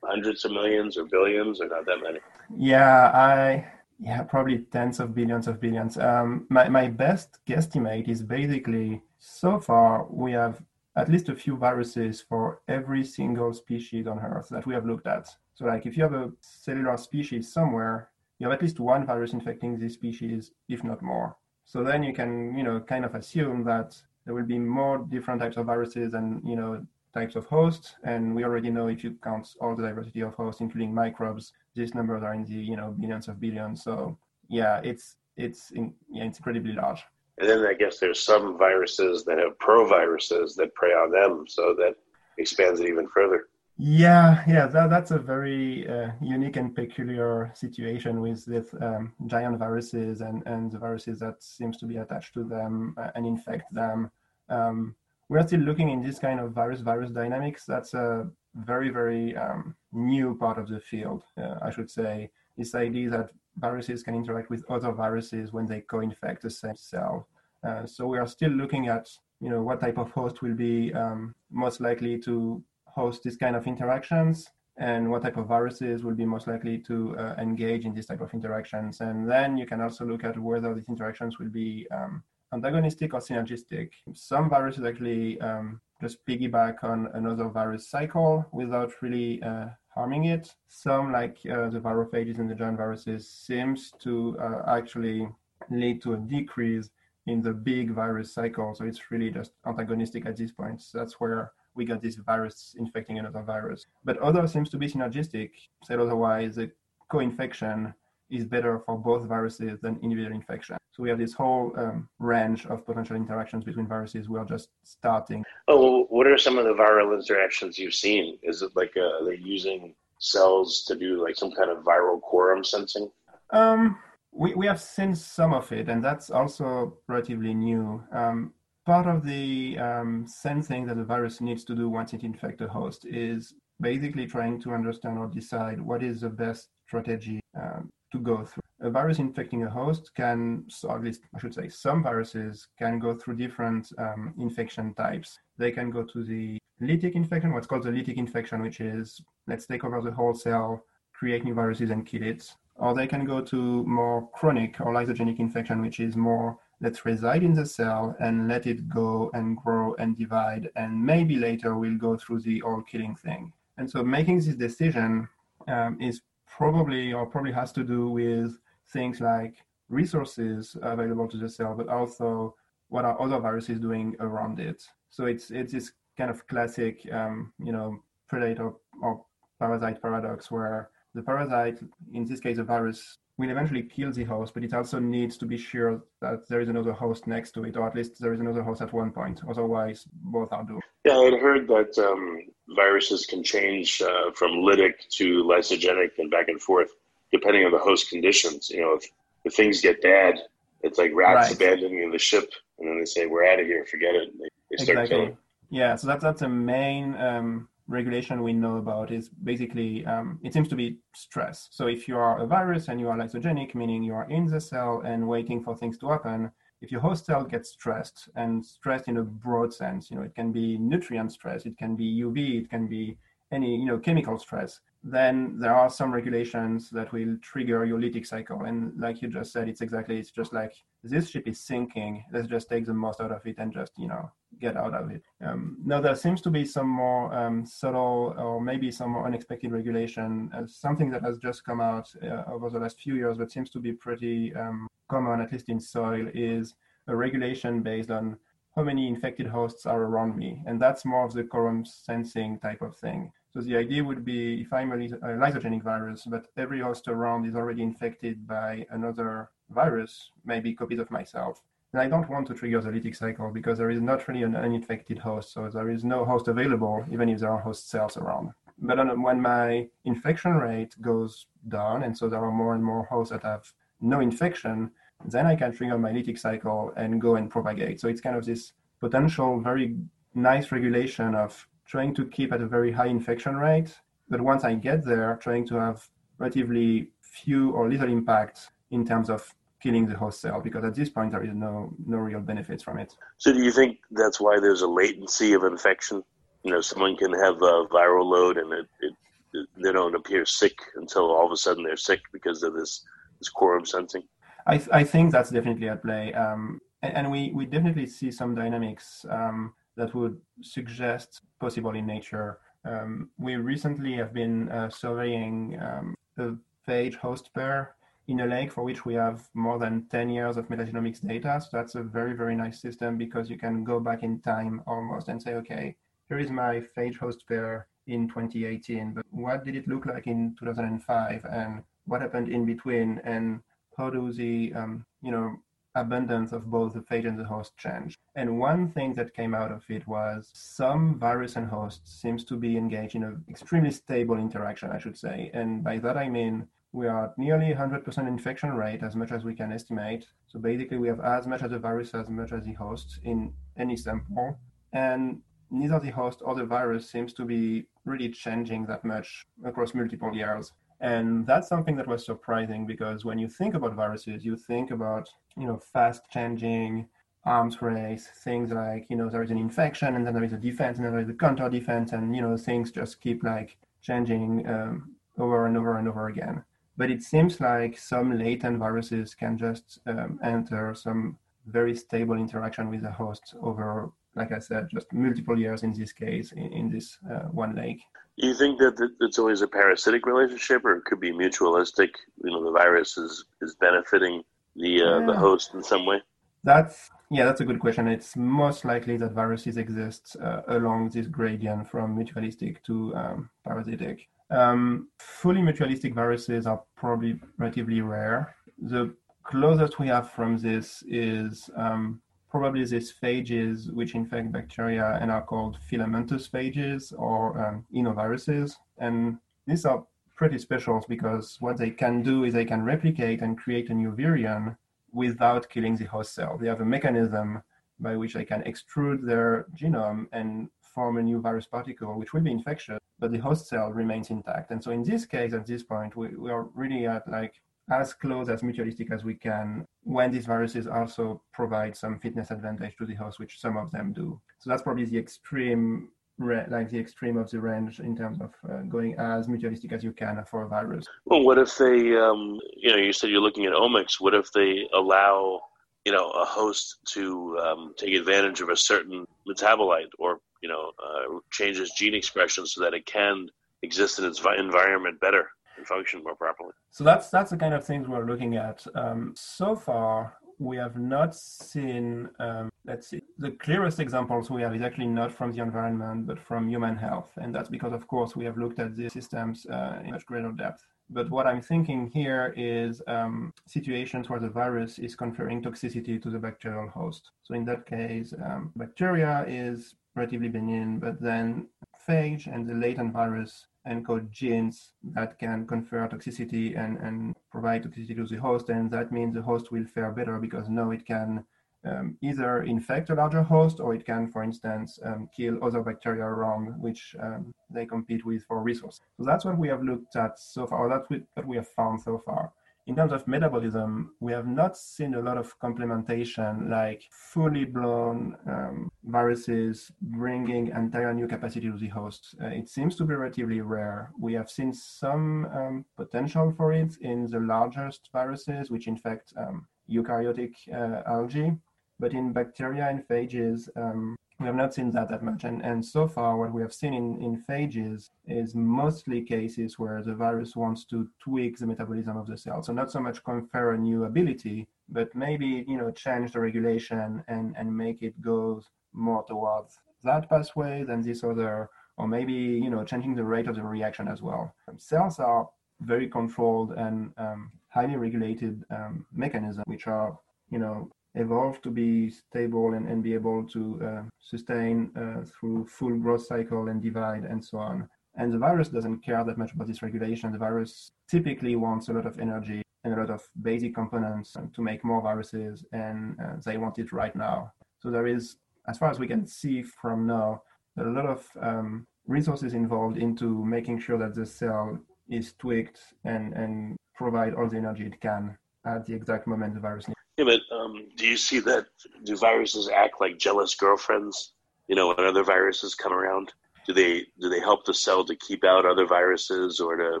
Hundreds 0.06 0.44
of 0.44 0.52
millions 0.52 0.96
or 0.96 1.04
billions 1.04 1.60
or 1.60 1.68
not 1.68 1.86
that 1.86 2.02
many? 2.02 2.20
Yeah, 2.56 3.10
I 3.12 3.66
yeah 3.98 4.22
probably 4.22 4.58
tens 4.58 5.00
of 5.00 5.14
billions 5.14 5.48
of 5.48 5.60
billions. 5.60 5.98
Um, 5.98 6.46
my 6.48 6.68
my 6.68 6.88
best 6.88 7.38
guesstimate 7.46 8.08
is 8.08 8.22
basically 8.22 9.02
so 9.18 9.60
far 9.60 10.06
we 10.10 10.32
have 10.32 10.62
at 10.96 11.10
least 11.10 11.28
a 11.28 11.34
few 11.34 11.56
viruses 11.56 12.22
for 12.22 12.60
every 12.68 13.04
single 13.04 13.52
species 13.52 14.06
on 14.06 14.18
Earth 14.18 14.48
that 14.50 14.66
we 14.66 14.74
have 14.74 14.86
looked 14.86 15.06
at. 15.06 15.28
So 15.54 15.66
like 15.66 15.86
if 15.86 15.96
you 15.96 16.02
have 16.02 16.14
a 16.14 16.32
cellular 16.40 16.96
species 16.96 17.52
somewhere, 17.52 18.10
you 18.38 18.48
have 18.48 18.54
at 18.54 18.62
least 18.62 18.80
one 18.80 19.06
virus 19.06 19.32
infecting 19.32 19.78
this 19.78 19.94
species, 19.94 20.52
if 20.68 20.84
not 20.84 21.02
more. 21.02 21.36
So 21.64 21.82
then 21.82 22.02
you 22.02 22.12
can, 22.12 22.56
you 22.56 22.64
know, 22.64 22.80
kind 22.80 23.04
of 23.04 23.14
assume 23.14 23.64
that 23.64 23.96
there 24.24 24.34
will 24.34 24.44
be 24.44 24.58
more 24.58 24.98
different 24.98 25.40
types 25.40 25.56
of 25.56 25.66
viruses 25.66 26.14
and, 26.14 26.40
you 26.44 26.56
know, 26.56 26.86
types 27.18 27.34
of 27.36 27.44
hosts, 27.46 27.86
and 28.04 28.22
we 28.36 28.44
already 28.44 28.70
know 28.76 28.86
if 28.88 29.02
you 29.04 29.10
count 29.28 29.44
all 29.60 29.74
the 29.74 29.86
diversity 29.88 30.22
of 30.22 30.34
hosts, 30.34 30.60
including 30.60 30.92
microbes, 31.02 31.44
these 31.74 31.94
numbers 31.98 32.22
are 32.22 32.34
in 32.38 32.44
the 32.44 32.60
you 32.70 32.76
know 32.80 32.88
billions 33.00 33.26
of 33.28 33.40
billions. 33.40 33.76
So 33.86 34.18
yeah, 34.48 34.80
it's 34.90 35.16
it's 35.36 35.70
in, 35.78 35.84
yeah, 36.16 36.24
it's 36.28 36.38
incredibly 36.38 36.74
large. 36.82 37.02
And 37.38 37.48
then 37.48 37.60
I 37.72 37.74
guess 37.74 37.98
there's 37.98 38.22
some 38.32 38.56
viruses 38.66 39.24
that 39.26 39.38
have 39.38 39.58
proviruses 39.58 40.54
that 40.56 40.74
prey 40.74 40.94
on 41.02 41.10
them, 41.10 41.32
so 41.56 41.74
that 41.80 41.94
expands 42.38 42.80
it 42.80 42.88
even 42.88 43.08
further. 43.08 43.40
Yeah, 43.78 44.42
yeah, 44.48 44.66
that, 44.68 44.88
that's 44.88 45.10
a 45.10 45.18
very 45.18 45.86
uh, 45.86 46.10
unique 46.22 46.56
and 46.56 46.74
peculiar 46.74 47.52
situation 47.54 48.14
with 48.22 48.42
with 48.48 48.68
um, 48.82 49.12
giant 49.26 49.58
viruses 49.58 50.22
and, 50.22 50.42
and 50.46 50.72
the 50.72 50.78
viruses 50.78 51.18
that 51.20 51.42
seems 51.42 51.76
to 51.78 51.86
be 51.86 51.98
attached 51.98 52.32
to 52.34 52.42
them 52.44 52.94
uh, 52.96 53.10
and 53.14 53.26
infect 53.26 53.66
them. 53.74 54.10
Um, 54.48 54.94
we're 55.28 55.46
still 55.46 55.60
looking 55.60 55.90
in 55.90 56.02
this 56.02 56.18
kind 56.18 56.40
of 56.40 56.52
virus-virus 56.52 57.10
dynamics. 57.10 57.64
That's 57.66 57.94
a 57.94 58.28
very, 58.54 58.90
very 58.90 59.36
um, 59.36 59.74
new 59.92 60.36
part 60.36 60.58
of 60.58 60.68
the 60.68 60.80
field, 60.80 61.24
uh, 61.38 61.56
I 61.62 61.70
should 61.70 61.90
say. 61.90 62.30
This 62.56 62.74
idea 62.74 63.10
that 63.10 63.30
viruses 63.56 64.02
can 64.02 64.14
interact 64.14 64.50
with 64.50 64.64
other 64.70 64.92
viruses 64.92 65.52
when 65.52 65.66
they 65.66 65.80
co-infect 65.82 66.42
the 66.42 66.50
same 66.50 66.76
cell. 66.76 67.28
Uh, 67.66 67.86
so 67.86 68.06
we 68.06 68.18
are 68.18 68.26
still 68.26 68.50
looking 68.50 68.88
at, 68.88 69.08
you 69.40 69.50
know, 69.50 69.62
what 69.62 69.80
type 69.80 69.98
of 69.98 70.10
host 70.12 70.42
will 70.42 70.54
be 70.54 70.92
um, 70.94 71.34
most 71.50 71.80
likely 71.80 72.18
to 72.20 72.62
host 72.86 73.22
this 73.24 73.36
kind 73.36 73.56
of 73.56 73.66
interactions 73.66 74.48
and 74.78 75.10
what 75.10 75.22
type 75.22 75.36
of 75.36 75.46
viruses 75.46 76.04
will 76.04 76.14
be 76.14 76.24
most 76.24 76.46
likely 76.46 76.78
to 76.78 77.16
uh, 77.18 77.34
engage 77.38 77.84
in 77.84 77.94
this 77.94 78.06
type 78.06 78.20
of 78.20 78.32
interactions. 78.34 79.00
And 79.00 79.28
then 79.28 79.56
you 79.56 79.66
can 79.66 79.80
also 79.80 80.04
look 80.04 80.22
at 80.22 80.38
whether 80.38 80.74
these 80.74 80.88
interactions 80.88 81.38
will 81.38 81.48
be 81.48 81.86
um, 81.90 82.22
antagonistic 82.52 83.14
or 83.14 83.20
synergistic. 83.20 83.90
Some 84.14 84.48
viruses 84.48 84.84
actually 84.84 85.40
um, 85.40 85.80
just 86.00 86.24
piggyback 86.26 86.82
on 86.82 87.08
another 87.14 87.48
virus 87.48 87.88
cycle 87.88 88.46
without 88.52 88.92
really 89.02 89.42
uh, 89.42 89.66
harming 89.94 90.24
it. 90.24 90.54
Some, 90.68 91.12
like 91.12 91.38
uh, 91.50 91.68
the 91.68 91.80
virophages 91.80 92.38
and 92.38 92.50
the 92.50 92.54
giant 92.54 92.76
viruses, 92.76 93.28
seems 93.28 93.92
to 94.00 94.36
uh, 94.40 94.62
actually 94.66 95.28
lead 95.70 96.02
to 96.02 96.14
a 96.14 96.16
decrease 96.16 96.90
in 97.26 97.42
the 97.42 97.52
big 97.52 97.90
virus 97.90 98.32
cycle. 98.32 98.74
So 98.74 98.84
it's 98.84 99.10
really 99.10 99.30
just 99.30 99.52
antagonistic 99.66 100.26
at 100.26 100.36
this 100.36 100.52
point. 100.52 100.82
So 100.82 100.98
that's 100.98 101.14
where 101.14 101.52
we 101.74 101.84
got 101.84 102.02
this 102.02 102.16
virus 102.16 102.74
infecting 102.78 103.18
another 103.18 103.42
virus. 103.42 103.84
But 104.04 104.18
other 104.18 104.46
seems 104.46 104.70
to 104.70 104.78
be 104.78 104.88
synergistic. 104.88 105.50
Said 105.84 105.98
otherwise, 105.98 106.56
the 106.56 106.70
co-infection 107.10 107.94
is 108.30 108.44
better 108.44 108.80
for 108.86 108.98
both 108.98 109.24
viruses 109.26 109.78
than 109.80 109.98
individual 110.02 110.34
infection. 110.34 110.76
So 110.92 111.02
we 111.02 111.10
have 111.10 111.18
this 111.18 111.32
whole 111.32 111.72
um, 111.76 112.08
range 112.18 112.66
of 112.66 112.86
potential 112.86 113.16
interactions 113.16 113.64
between 113.64 113.86
viruses. 113.86 114.28
We 114.28 114.38
are 114.38 114.44
just 114.44 114.70
starting. 114.82 115.44
Oh, 115.68 115.80
well, 115.80 116.06
what 116.08 116.26
are 116.26 116.38
some 116.38 116.58
of 116.58 116.64
the 116.64 116.72
viral 116.72 117.14
interactions 117.14 117.78
you've 117.78 117.94
seen? 117.94 118.38
Is 118.42 118.62
it 118.62 118.70
like 118.74 118.94
uh, 118.96 119.24
are 119.24 119.32
using 119.32 119.94
cells 120.18 120.84
to 120.84 120.96
do 120.96 121.22
like 121.22 121.36
some 121.36 121.52
kind 121.52 121.70
of 121.70 121.84
viral 121.84 122.20
quorum 122.20 122.64
sensing? 122.64 123.10
Um, 123.50 123.98
we, 124.32 124.54
we 124.54 124.66
have 124.66 124.80
seen 124.80 125.14
some 125.14 125.52
of 125.52 125.70
it, 125.72 125.88
and 125.88 126.02
that's 126.02 126.30
also 126.30 126.98
relatively 127.08 127.54
new. 127.54 128.02
Um, 128.12 128.52
part 128.86 129.06
of 129.06 129.24
the 129.24 129.78
um, 129.78 130.24
sensing 130.26 130.86
that 130.86 130.96
the 130.96 131.04
virus 131.04 131.40
needs 131.40 131.64
to 131.64 131.74
do 131.74 131.88
once 131.88 132.12
it 132.12 132.22
infects 132.22 132.60
a 132.62 132.68
host 132.68 133.04
is 133.04 133.54
basically 133.80 134.26
trying 134.26 134.60
to 134.62 134.72
understand 134.72 135.18
or 135.18 135.26
decide 135.26 135.80
what 135.80 136.02
is 136.02 136.20
the 136.20 136.30
best 136.30 136.68
strategy 136.86 137.40
um, 137.60 137.90
to 138.16 138.22
go 138.22 138.44
through. 138.44 138.62
A 138.80 138.90
virus 138.90 139.18
infecting 139.18 139.62
a 139.64 139.70
host 139.70 140.12
can, 140.14 140.66
or 140.84 140.96
at 140.96 141.04
least 141.04 141.22
I 141.34 141.38
should 141.38 141.54
say, 141.54 141.68
some 141.68 142.02
viruses 142.02 142.68
can 142.78 142.98
go 142.98 143.14
through 143.14 143.36
different 143.36 143.90
um, 143.98 144.34
infection 144.38 144.94
types. 144.94 145.38
They 145.58 145.70
can 145.70 145.90
go 145.90 146.02
to 146.04 146.24
the 146.24 146.58
lytic 146.80 147.12
infection, 147.12 147.52
what's 147.52 147.66
called 147.66 147.84
the 147.84 147.90
lytic 147.90 148.16
infection, 148.16 148.60
which 148.62 148.80
is 148.80 149.20
let's 149.46 149.66
take 149.66 149.84
over 149.84 150.00
the 150.02 150.10
whole 150.10 150.34
cell, 150.34 150.84
create 151.14 151.44
new 151.44 151.54
viruses, 151.54 151.90
and 151.90 152.06
kill 152.06 152.22
it. 152.22 152.52
Or 152.74 152.94
they 152.94 153.06
can 153.06 153.24
go 153.24 153.40
to 153.40 153.84
more 153.84 154.28
chronic 154.32 154.78
or 154.80 154.92
lysogenic 154.92 155.38
infection, 155.38 155.80
which 155.80 155.98
is 155.98 156.14
more 156.14 156.58
let's 156.80 157.06
reside 157.06 157.42
in 157.42 157.54
the 157.54 157.64
cell 157.64 158.14
and 158.20 158.48
let 158.48 158.66
it 158.66 158.86
go 158.88 159.30
and 159.32 159.56
grow 159.56 159.94
and 159.94 160.18
divide, 160.18 160.68
and 160.76 161.02
maybe 161.12 161.36
later 161.36 161.78
we'll 161.78 161.96
go 161.96 162.16
through 162.16 162.40
the 162.40 162.60
all 162.62 162.82
killing 162.82 163.16
thing. 163.16 163.50
And 163.78 163.90
so 163.90 164.02
making 164.02 164.40
this 164.40 164.54
decision 164.54 165.28
um, 165.68 165.98
is 166.00 166.20
probably 166.56 167.12
or 167.12 167.26
probably 167.26 167.52
has 167.52 167.72
to 167.72 167.84
do 167.84 168.08
with 168.08 168.58
things 168.92 169.20
like 169.20 169.54
resources 169.88 170.76
available 170.82 171.28
to 171.28 171.36
the 171.36 171.48
cell, 171.48 171.74
but 171.74 171.88
also 171.88 172.54
what 172.88 173.04
are 173.04 173.20
other 173.20 173.38
viruses 173.38 173.78
doing 173.78 174.16
around 174.20 174.58
it. 174.60 174.82
So 175.10 175.26
it's 175.26 175.50
it's 175.50 175.72
this 175.72 175.92
kind 176.16 176.30
of 176.30 176.46
classic, 176.46 177.06
um, 177.12 177.52
you 177.58 177.72
know, 177.72 178.00
predator 178.28 178.72
or 179.02 179.24
parasite 179.58 180.00
paradox 180.00 180.50
where 180.50 180.90
the 181.14 181.22
parasite, 181.22 181.78
in 182.12 182.24
this 182.24 182.40
case 182.40 182.58
a 182.58 182.64
virus, 182.64 183.18
will 183.38 183.50
eventually 183.50 183.82
kill 183.82 184.12
the 184.12 184.24
host, 184.24 184.54
but 184.54 184.64
it 184.64 184.72
also 184.72 184.98
needs 184.98 185.36
to 185.38 185.46
be 185.46 185.58
sure 185.58 186.02
that 186.20 186.48
there 186.48 186.60
is 186.60 186.68
another 186.68 186.92
host 186.92 187.26
next 187.26 187.52
to 187.52 187.64
it, 187.64 187.76
or 187.76 187.86
at 187.86 187.94
least 187.94 188.20
there 188.20 188.32
is 188.32 188.40
another 188.40 188.62
host 188.62 188.80
at 188.80 188.92
one 188.92 189.10
point. 189.10 189.40
Otherwise, 189.48 190.06
both 190.12 190.52
are 190.52 190.64
doomed. 190.64 190.82
Yeah, 191.06 191.18
I'd 191.18 191.40
heard 191.40 191.68
that 191.68 191.96
um, 191.98 192.40
viruses 192.74 193.26
can 193.26 193.44
change 193.44 194.02
uh, 194.02 194.32
from 194.32 194.50
lytic 194.54 194.94
to 195.18 195.44
lysogenic 195.44 196.18
and 196.18 196.28
back 196.32 196.48
and 196.48 196.60
forth 196.60 196.90
depending 197.30 197.64
on 197.64 197.70
the 197.70 197.78
host 197.78 198.10
conditions. 198.10 198.68
You 198.70 198.80
know, 198.80 198.94
if, 198.94 199.04
if 199.44 199.54
things 199.54 199.80
get 199.80 200.02
bad, 200.02 200.34
it's 200.82 200.98
like 200.98 201.12
rats 201.14 201.48
right. 201.48 201.54
abandoning 201.54 202.10
the 202.10 202.18
ship, 202.18 202.50
and 202.80 202.88
then 202.88 202.98
they 202.98 203.04
say, 203.04 203.26
"We're 203.26 203.46
out 203.46 203.60
of 203.60 203.66
here, 203.66 203.86
forget 203.86 204.16
it." 204.16 204.32
They, 204.36 204.48
they, 204.70 204.82
start 204.82 204.98
exactly. 204.98 205.16
killing. 205.16 205.38
Yeah, 205.70 205.94
so 205.94 206.08
that's 206.08 206.24
that's 206.24 206.42
a 206.42 206.48
main 206.48 207.14
um, 207.14 207.68
regulation 207.86 208.42
we 208.42 208.52
know 208.52 208.78
about 208.78 209.12
is 209.12 209.28
basically 209.28 210.04
um, 210.06 210.40
it 210.42 210.52
seems 210.52 210.66
to 210.68 210.74
be 210.74 210.96
stress. 211.14 211.68
So 211.70 211.86
if 211.86 212.08
you 212.08 212.16
are 212.16 212.40
a 212.40 212.46
virus 212.46 212.88
and 212.88 212.98
you 212.98 213.08
are 213.10 213.16
lysogenic, 213.16 213.76
meaning 213.76 214.02
you 214.02 214.14
are 214.14 214.28
in 214.28 214.46
the 214.46 214.60
cell 214.60 215.02
and 215.06 215.28
waiting 215.28 215.62
for 215.62 215.76
things 215.76 215.98
to 215.98 216.08
happen, 216.08 216.50
if 216.80 216.92
your 216.92 217.00
host 217.00 217.26
cell 217.26 217.44
gets 217.44 217.70
stressed 217.70 218.28
and 218.36 218.64
stressed 218.64 219.08
in 219.08 219.18
a 219.18 219.22
broad 219.22 219.72
sense, 219.72 220.10
you 220.10 220.16
know, 220.16 220.22
it 220.22 220.34
can 220.34 220.52
be 220.52 220.78
nutrient 220.78 221.32
stress, 221.32 221.66
it 221.66 221.76
can 221.78 221.96
be 221.96 222.20
UV, 222.22 222.62
it 222.62 222.70
can 222.70 222.86
be 222.86 223.16
any 223.52 223.76
you 223.76 223.86
know 223.86 223.98
chemical 223.98 224.38
stress 224.38 224.80
then 225.06 225.56
there 225.58 225.74
are 225.74 225.88
some 225.88 226.12
regulations 226.12 226.90
that 226.90 227.12
will 227.12 227.36
trigger 227.40 227.84
your 227.84 227.98
lytic 227.98 228.26
cycle. 228.26 228.64
And 228.64 228.92
like 228.98 229.22
you 229.22 229.28
just 229.28 229.52
said 229.52 229.68
it's 229.68 229.80
exactly 229.80 230.18
it's 230.18 230.32
just 230.32 230.52
like 230.52 230.72
this 231.04 231.30
ship 231.30 231.46
is 231.46 231.60
sinking 231.60 232.24
let's 232.32 232.48
just 232.48 232.68
take 232.68 232.86
the 232.86 232.94
most 232.94 233.20
out 233.20 233.30
of 233.30 233.46
it 233.46 233.56
and 233.58 233.72
just 233.72 233.92
you 233.96 234.08
know 234.08 234.30
get 234.60 234.76
out 234.76 234.94
of 234.94 235.10
it. 235.10 235.22
Um, 235.40 235.78
now, 235.84 236.00
there 236.00 236.16
seems 236.16 236.40
to 236.42 236.50
be 236.50 236.64
some 236.64 236.88
more 236.88 237.32
um, 237.34 237.66
subtle 237.66 238.34
or 238.38 238.60
maybe 238.60 238.90
some 238.90 239.10
more 239.10 239.26
unexpected 239.26 239.72
regulation. 239.72 240.50
Uh, 240.54 240.66
something 240.66 241.10
that 241.10 241.22
has 241.22 241.38
just 241.38 241.64
come 241.64 241.80
out 241.80 242.12
uh, 242.22 242.42
over 242.50 242.70
the 242.70 242.78
last 242.78 243.00
few 243.00 243.14
years, 243.14 243.38
but 243.38 243.52
seems 243.52 243.70
to 243.70 243.78
be 243.78 243.92
pretty 243.92 244.54
um, 244.54 244.88
common, 245.08 245.40
at 245.40 245.52
least 245.52 245.68
in 245.68 245.80
soil, 245.80 246.26
is 246.34 246.74
a 247.08 247.14
regulation 247.14 247.82
based 247.82 248.10
on 248.10 248.36
how 248.74 248.82
many 248.82 249.08
infected 249.08 249.46
hosts 249.46 249.86
are 249.86 250.02
around 250.02 250.36
me. 250.36 250.62
And 250.66 250.80
that's 250.80 251.04
more 251.04 251.24
of 251.24 251.32
the 251.32 251.44
quorum 251.44 251.84
sensing 251.84 252.58
type 252.58 252.82
of 252.82 252.96
thing. 252.96 253.32
So 253.52 253.62
the 253.62 253.76
idea 253.76 254.04
would 254.04 254.22
be 254.22 254.60
if 254.60 254.72
I'm 254.72 254.92
a 254.92 254.96
lysogenic 254.96 255.82
virus, 255.82 256.24
but 256.26 256.48
every 256.58 256.80
host 256.80 257.08
around 257.08 257.46
is 257.46 257.54
already 257.54 257.82
infected 257.82 258.46
by 258.46 258.86
another 258.90 259.48
virus, 259.70 260.30
maybe 260.44 260.74
copies 260.74 260.98
of 260.98 261.10
myself, 261.10 261.62
and 261.96 262.02
I 262.02 262.08
don't 262.14 262.28
want 262.28 262.46
to 262.48 262.54
trigger 262.54 262.82
the 262.82 262.90
lytic 262.90 263.16
cycle 263.16 263.50
because 263.50 263.78
there 263.78 263.88
is 263.88 264.02
not 264.02 264.28
really 264.28 264.42
an 264.42 264.54
uninfected 264.54 265.16
host. 265.16 265.54
So 265.54 265.70
there 265.70 265.88
is 265.88 266.04
no 266.04 266.26
host 266.26 266.46
available, 266.46 267.02
even 267.10 267.30
if 267.30 267.40
there 267.40 267.50
are 267.50 267.58
host 267.58 267.88
cells 267.88 268.18
around. 268.18 268.50
But 268.78 268.98
when 269.18 269.40
my 269.40 269.88
infection 270.04 270.56
rate 270.56 270.94
goes 271.00 271.46
down, 271.68 272.02
and 272.02 272.14
so 272.14 272.28
there 272.28 272.44
are 272.44 272.52
more 272.52 272.74
and 272.74 272.84
more 272.84 273.04
hosts 273.04 273.32
that 273.32 273.44
have 273.44 273.72
no 274.02 274.20
infection, 274.20 274.90
then 275.24 275.46
I 275.46 275.56
can 275.56 275.72
trigger 275.72 275.96
my 275.96 276.12
lytic 276.12 276.38
cycle 276.38 276.92
and 276.98 277.18
go 277.18 277.36
and 277.36 277.48
propagate. 277.48 277.98
So 277.98 278.08
it's 278.08 278.20
kind 278.20 278.36
of 278.36 278.44
this 278.44 278.72
potential 279.00 279.58
very 279.60 279.96
nice 280.34 280.70
regulation 280.72 281.34
of 281.34 281.66
trying 281.86 282.14
to 282.16 282.26
keep 282.26 282.52
at 282.52 282.60
a 282.60 282.66
very 282.66 282.92
high 282.92 283.06
infection 283.06 283.56
rate. 283.56 283.98
But 284.28 284.42
once 284.42 284.64
I 284.64 284.74
get 284.74 285.02
there, 285.02 285.38
trying 285.40 285.66
to 285.68 285.76
have 285.76 286.06
relatively 286.36 287.12
few 287.22 287.70
or 287.70 287.88
little 287.88 288.10
impact 288.10 288.68
in 288.90 289.06
terms 289.06 289.30
of 289.30 289.54
killing 289.86 290.06
the 290.06 290.16
host 290.16 290.40
cell 290.40 290.60
because 290.60 290.84
at 290.84 290.96
this 290.96 291.10
point 291.16 291.30
there 291.30 291.44
is 291.48 291.54
no 291.54 291.72
no 292.14 292.18
real 292.28 292.40
benefits 292.40 292.82
from 292.82 292.98
it. 292.98 293.10
So 293.38 293.52
do 293.52 293.60
you 293.66 293.72
think 293.78 293.98
that's 294.10 294.40
why 294.44 294.54
there's 294.58 294.82
a 294.82 294.92
latency 295.00 295.52
of 295.52 295.62
infection? 295.62 296.16
You 296.64 296.72
know, 296.72 296.80
someone 296.80 297.16
can 297.16 297.32
have 297.44 297.56
a 297.72 297.74
viral 297.98 298.28
load 298.34 298.56
and 298.62 298.72
it, 298.80 298.88
it, 299.06 299.14
it 299.56 299.66
they 299.82 299.92
don't 299.92 300.16
appear 300.20 300.44
sick 300.44 300.76
until 300.96 301.26
all 301.34 301.46
of 301.46 301.52
a 301.52 301.60
sudden 301.64 301.84
they're 301.84 302.06
sick 302.10 302.22
because 302.32 302.64
of 302.64 302.72
this 302.78 302.92
this 303.38 303.48
quorum 303.48 303.86
sensing. 303.86 304.24
I, 304.72 304.78
th- 304.78 304.94
I 305.00 305.04
think 305.04 305.30
that's 305.30 305.50
definitely 305.50 305.88
at 305.88 306.02
play, 306.02 306.34
um, 306.34 306.80
and, 307.02 307.12
and, 307.18 307.26
we, 307.30 307.52
we 307.54 307.66
definitely 307.66 308.06
see 308.06 308.32
some 308.32 308.52
dynamics 308.56 309.24
um, 309.30 309.74
that 309.96 310.12
would 310.12 310.36
suggest 310.60 311.42
possible 311.60 311.94
in 311.94 312.04
nature. 312.04 312.58
Um, 312.84 313.30
we 313.38 313.54
recently 313.54 314.14
have 314.14 314.32
been 314.34 314.68
uh, 314.70 314.90
surveying 314.90 315.78
um, 315.80 316.16
the 316.36 316.58
phage 316.88 317.14
host 317.14 317.54
pair 317.54 317.94
in 318.28 318.40
a 318.40 318.46
lake 318.46 318.72
for 318.72 318.82
which 318.82 319.04
we 319.04 319.14
have 319.14 319.48
more 319.54 319.78
than 319.78 320.06
10 320.10 320.28
years 320.30 320.56
of 320.56 320.68
metagenomics 320.68 321.26
data. 321.26 321.60
So 321.60 321.68
that's 321.72 321.94
a 321.94 322.02
very, 322.02 322.32
very 322.32 322.56
nice 322.56 322.80
system 322.80 323.16
because 323.16 323.48
you 323.48 323.56
can 323.56 323.84
go 323.84 324.00
back 324.00 324.22
in 324.22 324.40
time 324.40 324.82
almost 324.86 325.28
and 325.28 325.40
say, 325.40 325.54
okay, 325.54 325.94
here 326.28 326.38
is 326.38 326.50
my 326.50 326.82
phage 326.96 327.18
host 327.18 327.44
pair 327.46 327.86
in 328.06 328.28
2018, 328.28 329.14
but 329.14 329.24
what 329.30 329.64
did 329.64 329.76
it 329.76 329.88
look 329.88 330.06
like 330.06 330.26
in 330.26 330.54
2005 330.58 331.44
and 331.44 331.82
what 332.06 332.20
happened 332.20 332.48
in 332.48 332.64
between 332.64 333.20
and 333.24 333.60
how 333.96 334.10
do 334.10 334.32
the, 334.32 334.72
um, 334.74 335.04
you 335.22 335.30
know, 335.30 335.56
abundance 335.94 336.52
of 336.52 336.66
both 336.66 336.92
the 336.92 337.00
phage 337.00 337.26
and 337.26 337.38
the 337.38 337.44
host 337.44 337.76
change? 337.76 338.16
And 338.34 338.58
one 338.58 338.90
thing 338.90 339.14
that 339.14 339.34
came 339.34 339.54
out 339.54 339.72
of 339.72 339.84
it 339.88 340.06
was 340.06 340.50
some 340.52 341.18
virus 341.18 341.56
and 341.56 341.66
host 341.68 342.00
seems 342.20 342.44
to 342.44 342.56
be 342.56 342.76
engaged 342.76 343.14
in 343.14 343.24
an 343.24 343.44
extremely 343.48 343.90
stable 343.90 344.36
interaction, 344.36 344.90
I 344.90 344.98
should 344.98 345.16
say. 345.16 345.50
And 345.54 345.82
by 345.82 345.98
that 345.98 346.16
I 346.16 346.28
mean 346.28 346.68
we 346.92 347.06
are 347.06 347.26
at 347.26 347.38
nearly 347.38 347.74
100% 347.74 348.28
infection 348.28 348.72
rate 348.74 349.02
as 349.02 349.14
much 349.14 349.30
as 349.30 349.44
we 349.44 349.54
can 349.54 349.72
estimate. 349.72 350.26
So 350.46 350.58
basically, 350.58 350.98
we 350.98 351.08
have 351.08 351.20
as 351.20 351.46
much 351.46 351.62
of 351.62 351.70
the 351.70 351.78
virus 351.78 352.14
as 352.14 352.30
much 352.30 352.52
as 352.52 352.64
the 352.64 352.72
host 352.72 353.20
in 353.22 353.52
any 353.76 353.96
sample. 353.96 354.58
And 354.92 355.42
neither 355.70 355.98
the 356.00 356.10
host 356.10 356.40
or 356.44 356.54
the 356.54 356.64
virus 356.64 357.10
seems 357.10 357.32
to 357.34 357.44
be 357.44 357.86
really 358.04 358.30
changing 358.30 358.86
that 358.86 359.04
much 359.04 359.44
across 359.64 359.94
multiple 359.94 360.34
years. 360.34 360.72
And 361.00 361.46
that's 361.46 361.68
something 361.68 361.96
that 361.96 362.06
was 362.06 362.24
surprising 362.24 362.86
because 362.86 363.24
when 363.24 363.38
you 363.38 363.48
think 363.48 363.74
about 363.74 363.94
viruses, 363.94 364.44
you 364.44 364.56
think 364.56 364.90
about, 364.90 365.28
you 365.56 365.66
know, 365.66 365.78
fast 365.92 366.22
changing 366.30 367.08
arms 367.44 367.82
race, 367.82 368.28
things 368.42 368.72
like, 368.72 369.06
you 369.10 369.16
know, 369.16 369.28
there 369.28 369.42
is 369.42 369.50
an 369.50 369.58
infection 369.58 370.16
and 370.16 370.26
then 370.26 370.32
there 370.32 370.44
is 370.44 370.52
a 370.52 370.58
defense 370.58 370.96
and 370.96 371.04
then 371.04 371.12
there 371.12 371.22
is 371.22 371.28
a 371.28 371.34
counter 371.34 371.68
defense 371.68 372.12
and, 372.12 372.34
you 372.34 372.42
know, 372.42 372.56
things 372.56 372.90
just 372.90 373.20
keep 373.20 373.44
like 373.44 373.76
changing 374.02 374.66
um, 374.68 375.14
over 375.38 375.66
and 375.66 375.76
over 375.76 375.98
and 375.98 376.08
over 376.08 376.28
again. 376.28 376.64
But 376.96 377.10
it 377.10 377.22
seems 377.22 377.60
like 377.60 377.98
some 377.98 378.38
latent 378.38 378.78
viruses 378.78 379.34
can 379.34 379.58
just 379.58 380.00
um, 380.06 380.38
enter 380.42 380.94
some 380.94 381.38
very 381.66 381.94
stable 381.94 382.36
interaction 382.36 382.88
with 382.88 383.02
the 383.02 383.10
host 383.10 383.54
over, 383.60 384.10
like 384.34 384.52
I 384.52 384.60
said, 384.60 384.88
just 384.94 385.12
multiple 385.12 385.58
years 385.58 385.82
in 385.82 385.92
this 385.92 386.12
case, 386.12 386.52
in, 386.52 386.72
in 386.72 386.90
this 386.90 387.18
uh, 387.30 387.48
one 387.50 387.74
lake. 387.74 388.00
Do 388.38 388.46
you 388.46 388.54
think 388.54 388.78
that 388.78 389.10
it's 389.20 389.38
always 389.38 389.62
a 389.62 389.68
parasitic 389.68 390.26
relationship, 390.26 390.84
or 390.84 390.96
it 390.96 391.04
could 391.04 391.20
be 391.20 391.32
mutualistic? 391.32 392.10
You 392.44 392.50
know, 392.50 392.64
the 392.64 392.70
virus 392.70 393.16
is, 393.16 393.44
is 393.62 393.74
benefiting 393.76 394.42
the 394.74 395.02
uh, 395.02 395.20
yeah. 395.20 395.26
the 395.26 395.34
host 395.34 395.74
in 395.74 395.82
some 395.82 396.04
way. 396.06 396.20
That's 396.62 397.10
yeah, 397.30 397.44
that's 397.44 397.60
a 397.60 397.64
good 397.64 397.80
question. 397.80 398.08
It's 398.08 398.36
most 398.36 398.84
likely 398.84 399.16
that 399.16 399.32
viruses 399.32 399.76
exist 399.76 400.36
uh, 400.42 400.62
along 400.68 401.10
this 401.10 401.26
gradient 401.26 401.88
from 401.90 402.16
mutualistic 402.16 402.82
to 402.84 403.14
um, 403.16 403.50
parasitic. 403.64 404.28
Um, 404.50 405.08
fully 405.18 405.60
mutualistic 405.60 406.14
viruses 406.14 406.66
are 406.66 406.82
probably 406.96 407.40
relatively 407.58 408.00
rare. 408.00 408.54
The 408.78 409.14
closest 409.44 409.98
we 409.98 410.08
have 410.08 410.30
from 410.30 410.58
this 410.58 411.02
is 411.06 411.68
um, 411.76 412.20
probably 412.50 412.84
these 412.84 413.12
phages 413.22 413.92
which 413.92 414.14
infect 414.14 414.52
bacteria 414.52 415.18
and 415.20 415.30
are 415.30 415.42
called 415.42 415.78
filamentous 415.88 416.48
phages 416.48 417.12
or 417.16 417.60
um, 417.64 417.84
inoviruses. 417.94 418.74
And 418.98 419.38
these 419.66 419.84
are 419.84 420.04
pretty 420.36 420.58
special 420.58 421.04
because 421.08 421.56
what 421.60 421.78
they 421.78 421.90
can 421.90 422.22
do 422.22 422.44
is 422.44 422.54
they 422.54 422.64
can 422.64 422.84
replicate 422.84 423.40
and 423.40 423.58
create 423.58 423.90
a 423.90 423.94
new 423.94 424.12
virion 424.12 424.76
without 425.12 425.68
killing 425.68 425.96
the 425.96 426.04
host 426.04 426.34
cell. 426.34 426.58
They 426.58 426.68
have 426.68 426.80
a 426.80 426.84
mechanism 426.84 427.62
by 427.98 428.16
which 428.16 428.34
they 428.34 428.44
can 428.44 428.62
extrude 428.62 429.26
their 429.26 429.66
genome 429.74 430.26
and 430.32 430.68
form 430.94 431.16
a 431.16 431.22
new 431.22 431.40
virus 431.40 431.66
particle, 431.66 432.18
which 432.18 432.32
will 432.32 432.42
be 432.42 432.50
infectious, 432.50 432.98
but 433.18 433.32
the 433.32 433.38
host 433.38 433.68
cell 433.68 433.90
remains 433.90 434.30
intact. 434.30 434.70
And 434.70 434.82
so 434.82 434.90
in 434.90 435.02
this 435.02 435.24
case, 435.24 435.52
at 435.52 435.66
this 435.66 435.82
point, 435.82 436.16
we, 436.16 436.28
we 436.28 436.50
are 436.50 436.64
really 436.74 437.06
at 437.06 437.28
like 437.28 437.54
as 437.90 438.12
close 438.12 438.48
as 438.48 438.62
mutualistic 438.62 439.12
as 439.12 439.24
we 439.24 439.34
can 439.34 439.86
when 440.02 440.30
these 440.32 440.46
viruses 440.46 440.86
also 440.86 441.42
provide 441.52 441.96
some 441.96 442.18
fitness 442.18 442.50
advantage 442.50 442.96
to 442.96 443.06
the 443.06 443.14
host, 443.14 443.38
which 443.38 443.60
some 443.60 443.76
of 443.76 443.90
them 443.90 444.12
do. 444.12 444.40
So 444.58 444.70
that's 444.70 444.82
probably 444.82 445.04
the 445.04 445.18
extreme, 445.18 446.08
like 446.38 446.90
the 446.90 446.98
extreme 446.98 447.36
of 447.36 447.50
the 447.50 447.60
range 447.60 448.00
in 448.00 448.16
terms 448.16 448.40
of 448.40 448.52
uh, 448.68 448.82
going 448.82 449.14
as 449.18 449.46
mutualistic 449.46 449.92
as 449.92 450.02
you 450.02 450.12
can 450.12 450.44
for 450.50 450.62
a 450.62 450.68
virus. 450.68 451.06
Well, 451.24 451.42
what 451.44 451.58
if 451.58 451.76
they, 451.78 452.16
um, 452.16 452.58
you 452.76 452.90
know, 452.90 452.96
you 452.96 453.12
said 453.12 453.30
you're 453.30 453.40
looking 453.40 453.66
at 453.66 453.72
omics. 453.72 454.20
What 454.20 454.34
if 454.34 454.52
they 454.52 454.88
allow, 454.92 455.60
you 456.04 456.12
know, 456.12 456.28
a 456.30 456.44
host 456.44 456.98
to 457.12 457.56
um, 457.58 457.94
take 457.96 458.14
advantage 458.14 458.60
of 458.60 458.68
a 458.68 458.76
certain 458.76 459.26
metabolite 459.48 460.10
or 460.18 460.40
you 460.62 460.68
know, 460.68 460.92
uh, 461.04 461.38
changes 461.50 461.92
gene 461.96 462.14
expression 462.14 462.66
so 462.66 462.80
that 462.82 462.94
it 462.94 463.06
can 463.06 463.48
exist 463.82 464.18
in 464.18 464.24
its 464.24 464.42
environment 464.58 465.20
better 465.20 465.48
and 465.76 465.86
function 465.86 466.22
more 466.22 466.34
properly. 466.34 466.72
So 466.90 467.04
that's 467.04 467.28
that's 467.30 467.50
the 467.50 467.56
kind 467.56 467.74
of 467.74 467.84
things 467.84 468.08
we're 468.08 468.26
looking 468.26 468.56
at. 468.56 468.86
Um, 468.94 469.34
so 469.36 469.76
far, 469.76 470.38
we 470.58 470.76
have 470.76 470.96
not 470.96 471.34
seen. 471.34 472.28
Um, 472.38 472.70
let's 472.86 473.08
see. 473.08 473.22
The 473.38 473.52
clearest 473.52 474.00
examples 474.00 474.50
we 474.50 474.62
have 474.62 474.74
is 474.74 474.82
actually 474.82 475.08
not 475.08 475.32
from 475.32 475.52
the 475.52 475.62
environment, 475.62 476.26
but 476.26 476.38
from 476.38 476.68
human 476.68 476.96
health, 476.96 477.30
and 477.36 477.54
that's 477.54 477.68
because, 477.68 477.92
of 477.92 478.06
course, 478.06 478.34
we 478.34 478.44
have 478.44 478.56
looked 478.56 478.78
at 478.78 478.96
these 478.96 479.12
systems 479.12 479.66
uh, 479.66 480.00
in 480.04 480.12
much 480.12 480.26
greater 480.26 480.52
depth. 480.52 480.82
But 481.08 481.30
what 481.30 481.46
I'm 481.46 481.60
thinking 481.60 482.08
here 482.08 482.52
is 482.56 483.00
um, 483.06 483.52
situations 483.66 484.28
where 484.28 484.40
the 484.40 484.48
virus 484.48 484.98
is 484.98 485.14
conferring 485.14 485.62
toxicity 485.62 486.20
to 486.20 486.30
the 486.30 486.38
bacterial 486.38 486.88
host. 486.88 487.30
So 487.44 487.54
in 487.54 487.64
that 487.66 487.86
case, 487.86 488.34
um, 488.44 488.72
bacteria 488.74 489.44
is 489.46 489.94
relatively 490.16 490.48
benign, 490.48 490.98
but 490.98 491.20
then 491.20 491.68
phage 492.08 492.46
and 492.52 492.66
the 492.66 492.74
latent 492.74 493.12
virus 493.12 493.66
encode 493.86 494.30
genes 494.30 494.92
that 495.02 495.38
can 495.38 495.66
confer 495.66 496.08
toxicity 496.08 496.76
and, 496.78 496.98
and 496.98 497.34
provide 497.52 497.84
toxicity 497.84 498.16
to 498.16 498.26
the 498.26 498.36
host. 498.36 498.68
And 498.68 498.90
that 498.90 499.12
means 499.12 499.34
the 499.34 499.42
host 499.42 499.70
will 499.70 499.84
fare 499.84 500.10
better 500.10 500.38
because 500.38 500.68
now 500.68 500.90
it 500.90 501.06
can 501.06 501.44
um, 501.84 502.16
either 502.20 502.64
infect 502.64 503.10
a 503.10 503.14
larger 503.14 503.42
host 503.42 503.78
or 503.78 503.94
it 503.94 504.04
can, 504.04 504.28
for 504.28 504.42
instance, 504.42 504.98
um, 505.04 505.28
kill 505.36 505.62
other 505.62 505.82
bacteria 505.82 506.24
around 506.24 506.80
which 506.80 507.14
um, 507.20 507.52
they 507.70 507.86
compete 507.86 508.24
with 508.26 508.42
for 508.44 508.60
resources. 508.60 509.00
So 509.18 509.24
that's 509.24 509.44
what 509.44 509.58
we 509.58 509.68
have 509.68 509.82
looked 509.82 510.16
at 510.16 510.38
so 510.38 510.66
far, 510.66 510.86
or 510.86 510.88
that's 510.88 511.08
what 511.08 511.46
we 511.46 511.56
have 511.56 511.68
found 511.68 512.00
so 512.00 512.20
far 512.26 512.52
in 512.86 512.94
terms 512.94 513.12
of 513.12 513.26
metabolism, 513.26 514.14
we 514.20 514.32
have 514.32 514.46
not 514.46 514.76
seen 514.76 515.14
a 515.14 515.20
lot 515.20 515.36
of 515.36 515.58
complementation 515.58 516.70
like 516.70 517.02
fully 517.10 517.64
blown 517.64 518.36
um, 518.46 518.88
viruses 519.02 519.90
bringing 520.00 520.68
entire 520.68 521.12
new 521.12 521.26
capacity 521.26 521.68
to 521.68 521.76
the 521.76 521.88
host. 521.88 522.36
Uh, 522.40 522.46
it 522.46 522.68
seems 522.68 522.94
to 522.96 523.04
be 523.04 523.14
relatively 523.14 523.60
rare. 523.60 524.12
We 524.18 524.34
have 524.34 524.48
seen 524.48 524.72
some 524.72 525.46
um, 525.46 525.84
potential 525.96 526.54
for 526.56 526.72
it 526.72 526.96
in 527.00 527.26
the 527.26 527.40
largest 527.40 528.08
viruses, 528.12 528.70
which 528.70 528.86
infect 528.86 529.32
um, 529.36 529.66
eukaryotic 529.90 530.52
uh, 530.72 531.02
algae. 531.06 531.56
But 531.98 532.12
in 532.12 532.32
bacteria 532.32 532.88
and 532.88 533.02
phages, 533.08 533.68
um, 533.74 534.16
we 534.38 534.46
have 534.46 534.54
not 534.54 534.74
seen 534.74 534.90
that 534.90 535.08
that 535.08 535.22
much. 535.22 535.44
And, 535.44 535.64
and 535.64 535.84
so 535.84 536.06
far, 536.06 536.36
what 536.36 536.52
we 536.52 536.60
have 536.60 536.72
seen 536.72 536.92
in, 536.92 537.20
in 537.22 537.42
phages 537.48 538.10
is 538.26 538.54
mostly 538.54 539.22
cases 539.22 539.78
where 539.78 540.02
the 540.02 540.14
virus 540.14 540.54
wants 540.54 540.84
to 540.86 541.08
tweak 541.22 541.58
the 541.58 541.66
metabolism 541.66 542.16
of 542.16 542.26
the 542.26 542.36
cell. 542.36 542.62
So 542.62 542.72
not 542.72 542.92
so 542.92 543.00
much 543.00 543.24
confer 543.24 543.72
a 543.72 543.78
new 543.78 544.04
ability, 544.04 544.68
but 544.88 545.14
maybe 545.14 545.64
you 545.66 545.78
know 545.78 545.90
change 545.90 546.32
the 546.32 546.40
regulation 546.40 547.24
and, 547.28 547.54
and 547.56 547.74
make 547.74 548.02
it 548.02 548.20
go 548.20 548.62
more 548.92 549.24
towards 549.24 549.78
that 550.04 550.28
pathway 550.28 550.84
than 550.84 551.00
this 551.00 551.24
other, 551.24 551.70
or 551.96 552.06
maybe 552.06 552.34
you 552.34 552.68
know 552.68 552.84
changing 552.84 553.14
the 553.14 553.24
rate 553.24 553.48
of 553.48 553.56
the 553.56 553.62
reaction 553.62 554.06
as 554.06 554.20
well. 554.20 554.54
Cells 554.76 555.18
are 555.18 555.48
very 555.80 556.08
controlled 556.08 556.72
and 556.72 557.12
um, 557.16 557.52
highly 557.68 557.96
regulated 557.96 558.62
um, 558.70 559.06
mechanisms, 559.12 559.64
which 559.66 559.86
are 559.86 560.18
you 560.50 560.58
know 560.58 560.90
evolve 561.16 561.60
to 561.62 561.70
be 561.70 562.10
stable 562.10 562.74
and, 562.74 562.86
and 562.88 563.02
be 563.02 563.14
able 563.14 563.44
to 563.48 563.80
uh, 563.84 564.02
sustain 564.20 564.90
uh, 564.96 565.24
through 565.24 565.66
full 565.66 565.96
growth 565.98 566.26
cycle 566.26 566.68
and 566.68 566.82
divide 566.82 567.24
and 567.24 567.44
so 567.44 567.58
on. 567.58 567.88
And 568.16 568.32
the 568.32 568.38
virus 568.38 568.68
doesn't 568.68 569.04
care 569.04 569.24
that 569.24 569.38
much 569.38 569.52
about 569.52 569.66
this 569.66 569.82
regulation. 569.82 570.32
The 570.32 570.38
virus 570.38 570.90
typically 571.10 571.56
wants 571.56 571.88
a 571.88 571.92
lot 571.92 572.06
of 572.06 572.18
energy 572.18 572.62
and 572.84 572.94
a 572.94 572.96
lot 572.96 573.10
of 573.10 573.22
basic 573.42 573.74
components 573.74 574.36
to 574.54 574.62
make 574.62 574.84
more 574.84 575.02
viruses, 575.02 575.64
and 575.72 576.16
uh, 576.22 576.36
they 576.44 576.56
want 576.56 576.78
it 576.78 576.92
right 576.92 577.14
now. 577.16 577.52
So 577.80 577.90
there 577.90 578.06
is, 578.06 578.36
as 578.68 578.78
far 578.78 578.90
as 578.90 578.98
we 578.98 579.08
can 579.08 579.26
see 579.26 579.62
from 579.62 580.06
now, 580.06 580.42
a 580.78 580.84
lot 580.84 581.06
of 581.06 581.26
um, 581.42 581.84
resources 582.06 582.54
involved 582.54 582.96
into 582.96 583.44
making 583.44 583.80
sure 583.80 583.98
that 583.98 584.14
the 584.14 584.24
cell 584.24 584.78
is 585.10 585.34
tweaked 585.38 585.80
and, 586.04 586.32
and 586.34 586.76
provide 586.94 587.34
all 587.34 587.48
the 587.48 587.56
energy 587.56 587.86
it 587.86 588.00
can 588.00 588.36
at 588.64 588.86
the 588.86 588.94
exact 588.94 589.26
moment 589.26 589.54
the 589.54 589.60
virus 589.60 589.88
needs. 589.88 589.95
Yeah, 590.16 590.24
but 590.24 590.56
um, 590.56 590.88
do 590.96 591.06
you 591.06 591.16
see 591.16 591.40
that? 591.40 591.66
Do 592.04 592.16
viruses 592.16 592.68
act 592.68 592.94
like 593.00 593.18
jealous 593.18 593.54
girlfriends? 593.54 594.32
You 594.68 594.74
know, 594.74 594.88
when 594.88 595.06
other 595.06 595.22
viruses 595.22 595.74
come 595.74 595.92
around, 595.92 596.32
do 596.66 596.72
they 596.72 597.06
do 597.20 597.28
they 597.28 597.40
help 597.40 597.64
the 597.64 597.74
cell 597.74 598.04
to 598.04 598.16
keep 598.16 598.44
out 598.44 598.64
other 598.64 598.86
viruses 598.86 599.60
or 599.60 599.76
to 599.76 600.00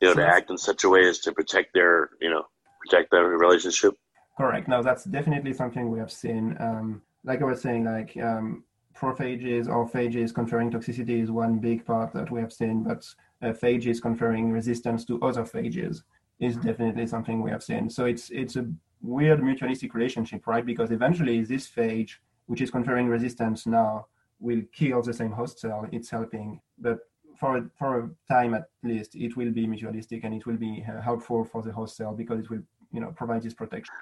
you 0.00 0.08
know 0.08 0.14
to 0.14 0.26
act 0.26 0.50
in 0.50 0.58
such 0.58 0.84
a 0.84 0.88
way 0.88 1.08
as 1.08 1.20
to 1.20 1.32
protect 1.32 1.72
their 1.72 2.10
you 2.20 2.30
know 2.30 2.44
protect 2.80 3.10
their 3.10 3.24
relationship? 3.24 3.94
Correct. 4.36 4.68
Now 4.68 4.82
that's 4.82 5.04
definitely 5.04 5.52
something 5.52 5.90
we 5.90 5.98
have 5.98 6.12
seen. 6.12 6.56
Um, 6.60 7.02
like 7.24 7.40
I 7.40 7.44
was 7.44 7.60
saying, 7.60 7.84
like 7.84 8.16
um, 8.16 8.64
prophages 8.94 9.68
or 9.68 9.88
phages 9.88 10.34
conferring 10.34 10.70
toxicity 10.70 11.22
is 11.22 11.30
one 11.30 11.58
big 11.58 11.84
part 11.84 12.12
that 12.14 12.30
we 12.30 12.40
have 12.40 12.52
seen, 12.52 12.82
but 12.82 13.06
uh, 13.42 13.52
phages 13.52 14.02
conferring 14.02 14.50
resistance 14.50 15.04
to 15.04 15.20
other 15.22 15.44
phages 15.44 16.02
is 16.40 16.56
definitely 16.56 17.06
something 17.06 17.42
we 17.42 17.50
have 17.50 17.62
seen. 17.62 17.88
So 17.88 18.06
it's 18.06 18.30
it's 18.30 18.56
a 18.56 18.66
weird 19.00 19.40
mutualistic 19.40 19.94
relationship, 19.94 20.46
right? 20.46 20.64
Because 20.64 20.90
eventually 20.90 21.42
this 21.42 21.68
phage, 21.68 22.16
which 22.46 22.60
is 22.60 22.70
conferring 22.70 23.08
resistance 23.08 23.66
now, 23.66 24.06
will 24.38 24.62
kill 24.72 25.02
the 25.02 25.12
same 25.12 25.32
host 25.32 25.60
cell 25.60 25.86
it's 25.92 26.10
helping. 26.10 26.60
But 26.78 26.98
for, 27.38 27.70
for 27.78 28.00
a 28.00 28.10
time 28.32 28.54
at 28.54 28.68
least, 28.82 29.14
it 29.14 29.36
will 29.36 29.50
be 29.50 29.66
mutualistic 29.66 30.24
and 30.24 30.34
it 30.34 30.46
will 30.46 30.56
be 30.56 30.84
uh, 30.88 31.00
helpful 31.00 31.44
for 31.44 31.62
the 31.62 31.72
host 31.72 31.96
cell 31.96 32.14
because 32.14 32.40
it 32.40 32.50
will, 32.50 32.62
you 32.92 33.00
know, 33.00 33.12
provide 33.16 33.42
this 33.42 33.54
protection. 33.54 33.94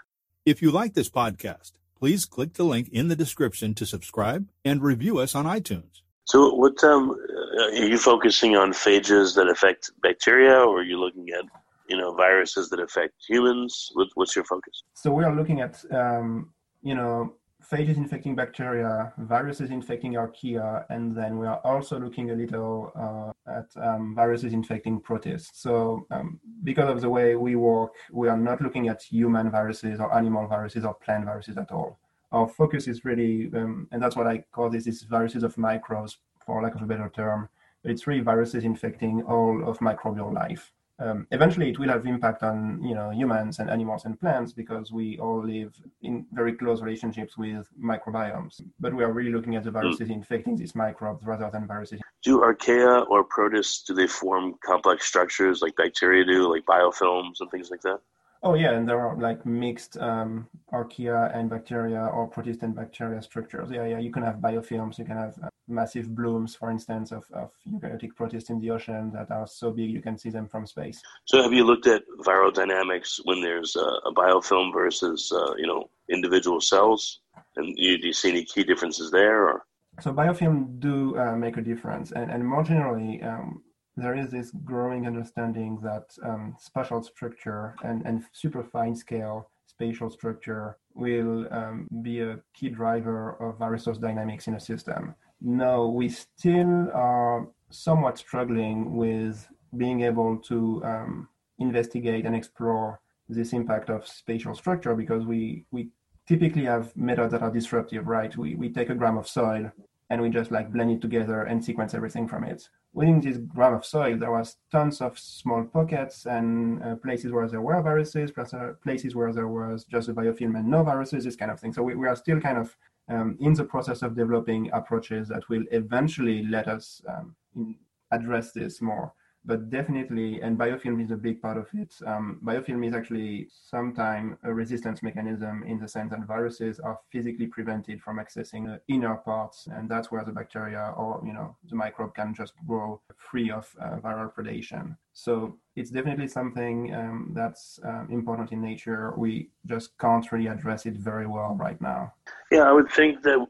If 0.45 0.63
you 0.63 0.71
like 0.71 0.95
this 0.95 1.11
podcast, 1.11 1.73
please 1.99 2.25
click 2.25 2.55
the 2.55 2.65
link 2.65 2.89
in 2.89 3.09
the 3.09 3.17
description 3.17 3.75
to 3.75 3.87
subscribe 3.87 4.49
and 4.65 4.83
review 4.83 5.19
us 5.19 5.35
on 5.35 5.45
iTunes. 5.45 6.03
So, 6.25 6.55
what 6.55 6.83
um, 6.85 7.17
are 7.59 7.71
you 7.73 7.97
focusing 7.97 8.55
on 8.55 8.73
phages 8.73 9.35
that 9.37 9.49
affect 9.49 9.91
bacteria, 10.03 10.59
or 10.59 10.81
are 10.81 10.83
you 10.83 11.01
looking 11.01 11.31
at 11.31 11.45
you 11.89 11.97
know 11.97 12.15
viruses 12.15 12.69
that 12.71 12.81
affect 12.81 13.15
humans? 13.27 13.91
What, 13.95 14.09
what's 14.15 14.37
your 14.37 14.45
focus? 14.45 14.83
So 14.95 15.11
we 15.11 15.25
are 15.25 15.35
looking 15.35 15.61
at 15.61 15.83
um, 15.93 16.51
you 16.83 16.95
know 16.95 17.35
phages 17.63 17.97
infecting 17.97 18.37
bacteria, 18.37 19.13
viruses 19.19 19.71
infecting 19.71 20.15
archaea, 20.15 20.85
and 20.91 21.17
then 21.17 21.39
we 21.39 21.47
are 21.47 21.61
also 21.65 21.99
looking 21.99 22.31
a 22.31 22.35
little 22.35 22.93
uh, 22.95 23.59
at 23.59 23.67
um, 23.83 24.15
viruses 24.15 24.53
infecting 24.53 25.01
protists. 25.01 25.61
So 25.61 26.07
um, 26.11 26.41
because 26.63 26.89
of 26.89 27.01
the 27.01 27.11
way 27.11 27.35
we 27.35 27.57
work, 27.57 27.95
we 28.13 28.29
are 28.29 28.37
not 28.37 28.61
looking 28.61 28.89
at 28.89 29.03
human 29.03 29.51
viruses 29.51 29.99
or 30.01 30.15
animal 30.17 30.47
viruses 30.47 30.85
or 30.85 30.95
plant 30.95 31.25
viruses 31.25 31.59
at 31.59 31.73
all. 31.73 31.99
Our 32.31 32.47
focus 32.47 32.87
is 32.87 33.05
really, 33.05 33.51
um, 33.55 33.89
and 33.91 34.03
that's 34.03 34.15
what 34.15 34.27
I 34.27 34.45
call 34.53 34.71
this, 34.71 34.87
is 34.87 35.03
viruses 35.03 35.43
of 35.43 35.57
microbes, 35.59 36.19
for 36.45 36.63
lack 36.63 36.75
of 36.75 36.83
a 36.83 36.87
better 36.87 37.11
term. 37.15 37.49
It's 37.85 38.07
really 38.07 38.21
viruses 38.21 38.65
infecting 38.65 39.23
all 39.23 39.69
of 39.69 39.79
microbial 39.79 40.33
life 40.33 40.73
um, 41.01 41.27
eventually 41.31 41.71
it 41.71 41.79
will 41.79 41.89
have 41.89 42.07
impact 42.07 42.43
on 42.43 42.83
you 42.83 42.95
know 42.95 43.11
humans 43.11 43.59
and 43.61 43.71
animals 43.71 44.05
and 44.05 44.19
plants 44.19 44.53
because 44.53 44.91
we 44.91 45.19
all 45.19 45.45
live 45.45 45.73
in 46.03 46.27
very 46.33 46.53
close 46.53 46.81
relationships 46.81 47.39
with 47.39 47.69
microbiomes. 47.81 48.61
But 48.81 48.95
we 48.95 49.05
are 49.05 49.13
really 49.13 49.33
looking 49.33 49.57
at 49.57 49.65
the 49.65 49.71
viruses 49.71 50.09
mm. 50.09 50.15
infecting 50.15 50.57
these 50.57 50.75
microbes 50.75 51.25
rather 51.25 51.51
than 51.51 51.67
viruses. 51.67 52.01
Do 52.25 52.41
archaea 52.41 53.07
or 53.09 53.25
protists 53.25 53.85
do 53.85 53.95
they 53.95 54.09
form 54.09 54.55
complex 54.65 55.07
structures 55.07 55.63
like 55.63 55.77
bacteria 55.77 56.25
do 56.25 56.53
like 56.53 56.65
biofilms 56.65 57.37
and 57.41 57.51
things 57.51 57.71
like 57.71 57.83
that 57.83 58.01
Oh 58.43 58.55
yeah, 58.55 58.73
and 58.73 58.89
there 58.89 59.01
are 59.01 59.17
like 59.19 59.45
mixed 59.45 59.97
um, 59.99 60.47
archaea 60.73 61.37
and 61.37 61.51
bacteria 61.51 62.01
or 62.01 62.29
protist 62.29 62.63
and 62.63 62.75
bacteria 62.75 63.21
structures. 63.21 63.69
Yeah, 63.71 63.85
yeah, 63.85 63.99
you 63.99 64.13
can 64.13 64.23
have 64.23 64.37
biofilms. 64.37 64.99
You 64.99 65.05
can 65.05 65.17
have 65.17 65.35
uh, 65.43 65.49
massive 65.67 66.15
blooms, 66.15 66.55
for 66.55 66.71
instance, 66.71 67.11
of, 67.11 67.25
of 67.33 67.51
eukaryotic 67.67 68.15
protists 68.15 68.51
in 68.51 68.61
the 68.61 68.71
ocean 68.71 69.11
that 69.13 69.31
are 69.33 69.47
so 69.47 69.73
big 69.73 69.91
you 69.91 70.01
can 70.01 70.17
see 70.17 70.31
them 70.31 70.47
from 70.47 70.67
space. 70.67 71.01
So, 71.25 71.43
have 71.43 71.53
you 71.53 71.65
looked 71.65 71.89
at 71.89 72.03
viral 72.21 72.55
dynamics 72.55 73.21
when 73.25 73.43
there's 73.43 73.75
a, 73.75 74.09
a 74.09 74.15
biofilm 74.15 74.73
versus 74.73 75.33
uh, 75.35 75.55
you 75.57 75.67
know 75.67 75.91
individual 76.09 76.61
cells? 76.61 77.21
And 77.57 77.75
you, 77.77 77.99
do 77.99 78.07
you 78.07 78.13
see 78.13 78.29
any 78.31 78.45
key 78.45 78.63
differences 78.63 79.11
there? 79.11 79.49
Or? 79.49 79.65
So 80.01 80.13
biofilm 80.13 80.79
do 80.79 81.19
uh, 81.19 81.35
make 81.35 81.57
a 81.57 81.61
difference, 81.61 82.13
and, 82.13 82.31
and 82.31 82.47
more 82.47 82.63
generally, 82.63 83.21
um, 83.23 83.63
there 83.99 84.17
is 84.17 84.31
this 84.31 84.53
growing 84.65 85.07
understanding 85.07 85.79
that 85.83 86.07
um, 86.23 86.55
spatial 86.59 87.03
structure 87.03 87.75
and, 87.83 88.07
and 88.07 88.23
super 88.33 88.63
fine 88.63 88.95
scale 88.95 89.51
spatial 89.67 90.09
structure 90.09 90.77
will 90.95 91.47
um, 91.53 91.89
be 92.03 92.21
a 92.21 92.39
key 92.55 92.69
driver 92.69 93.37
of 93.41 93.59
host 93.59 94.01
dynamics 94.01 94.47
in 94.47 94.55
a 94.55 94.61
system. 94.61 95.15
No, 95.41 95.89
we 95.89 96.09
still 96.09 96.91
are 96.95 97.49
somewhat 97.71 98.19
struggling 98.19 98.97
with 98.97 99.47
being 99.77 100.03
able 100.03 100.39
to 100.39 100.83
um, 100.85 101.29
investigate 101.59 102.25
and 102.25 102.35
explore 102.35 103.01
this 103.29 103.53
impact 103.53 103.91
of 103.91 104.07
spatial 104.07 104.55
structure 104.55 104.95
because 104.95 105.25
we, 105.27 105.65
we 105.71 105.91
typically 106.27 106.65
have 106.65 106.97
methods 106.97 107.33
that 107.33 107.43
are 107.43 107.53
disruptive, 107.53 108.07
right? 108.07 108.37
We, 108.37 108.55
we 108.55 108.69
take 108.71 108.91
a 108.91 108.95
gram 108.95 109.19
of 109.19 109.29
soil 109.29 109.71
and 110.11 110.23
we 110.23 110.31
just 110.31 110.51
like 110.51 110.73
blend 110.73 110.91
it 110.91 111.01
together 111.01 111.43
and 111.43 111.65
sequence 111.65 111.95
everything 111.95 112.27
from 112.27 112.45
it. 112.45 112.69
Within 112.95 113.21
this 113.21 113.37
gram 113.37 113.75
of 113.75 113.85
soil, 113.85 114.17
there 114.17 114.31
was 114.31 114.57
tons 114.73 115.01
of 115.01 115.19
small 115.19 115.65
pockets 115.65 116.27
and 116.27 116.83
uh, 116.83 116.97
places 116.97 117.33
where 117.33 117.47
there 117.47 117.61
were 117.61 117.81
viruses, 117.83 118.31
plus 118.31 118.55
uh, 118.55 118.73
places 118.83 119.15
where 119.15 119.33
there 119.33 119.49
was 119.49 119.85
just 119.85 120.09
a 120.09 120.15
biofilm 120.15 120.59
and 120.59 120.67
no 120.67 120.83
viruses, 120.83 121.25
this 121.25 121.37
kind 121.37 121.51
of 121.51 121.61
thing. 121.61 121.73
So 121.73 121.83
we, 121.83 121.95
we 121.95 122.09
are 122.09 122.17
still 122.17 122.41
kind 122.41 122.59
of 122.59 122.77
um, 123.09 123.37
in 123.41 123.53
the 123.53 123.65
process 123.65 124.03
of 124.03 124.17
developing 124.17 124.71
approaches 124.73 125.29
that 125.29 125.49
will 125.49 125.65
eventually 125.71 126.47
let 126.47 126.69
us 126.69 127.03
um, 127.09 127.77
address 128.11 128.53
this 128.53 128.81
more 128.81 129.13
but 129.45 129.71
definitely, 129.71 130.41
and 130.43 130.59
biofilm 130.59 131.03
is 131.03 131.11
a 131.11 131.17
big 131.17 131.41
part 131.41 131.57
of 131.57 131.69
it. 131.73 131.95
Um, 132.07 132.41
biofilm 132.45 132.87
is 132.87 132.95
actually 132.95 133.49
sometimes 133.51 134.37
a 134.43 134.53
resistance 134.53 135.03
mechanism 135.03 135.65
in 135.67 135.79
the 135.79 135.89
sense 135.89 136.11
that 136.11 136.27
viruses 136.27 136.81
are 136.81 136.99
physically 137.11 137.47
prevented 137.47 138.01
from 138.03 138.19
accessing 138.19 138.67
the 138.67 138.81
inner 138.93 139.17
parts, 139.17 139.69
and 139.71 139.89
that's 139.89 140.11
where 140.11 140.25
the 140.25 140.33
bacteria 140.33 140.93
or 140.97 141.23
you 141.25 141.33
know 141.33 141.57
the 141.69 141.77
microbe 141.77 142.15
can 142.15 142.35
just 142.35 142.53
grow 142.67 143.01
free 143.17 143.51
of 143.51 143.75
uh, 143.81 143.97
viral 143.97 144.33
predation. 144.33 144.97
So 145.13 145.59
it's 145.75 145.91
definitely 145.91 146.29
something 146.29 146.95
um, 146.95 147.33
that's 147.35 147.81
uh, 147.85 148.05
important 148.11 148.53
in 148.53 148.61
nature. 148.61 149.15
We 149.17 149.51
just 149.67 149.99
can't 149.99 150.31
really 150.31 150.47
address 150.47 150.87
it 150.87 150.95
very 150.95 151.27
well 151.27 151.57
right 151.59 151.81
now. 151.81 152.13
Yeah, 152.53 152.63
I 152.63 152.73
would 152.73 152.91
think 152.91 153.23
that 153.23 153.47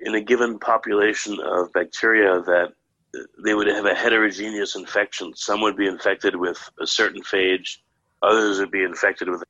in 0.00 0.14
a 0.14 0.20
given 0.20 0.58
population 0.58 1.38
of 1.44 1.72
bacteria 1.72 2.40
that 2.42 2.72
they 3.44 3.54
would 3.54 3.66
have 3.66 3.86
a 3.86 3.94
heterogeneous 3.94 4.76
infection. 4.76 5.32
Some 5.36 5.60
would 5.60 5.76
be 5.76 5.86
infected 5.86 6.36
with 6.36 6.58
a 6.80 6.86
certain 6.86 7.22
phage, 7.22 7.78
others 8.22 8.58
would 8.58 8.70
be 8.70 8.82
infected 8.82 9.28
with 9.28 9.42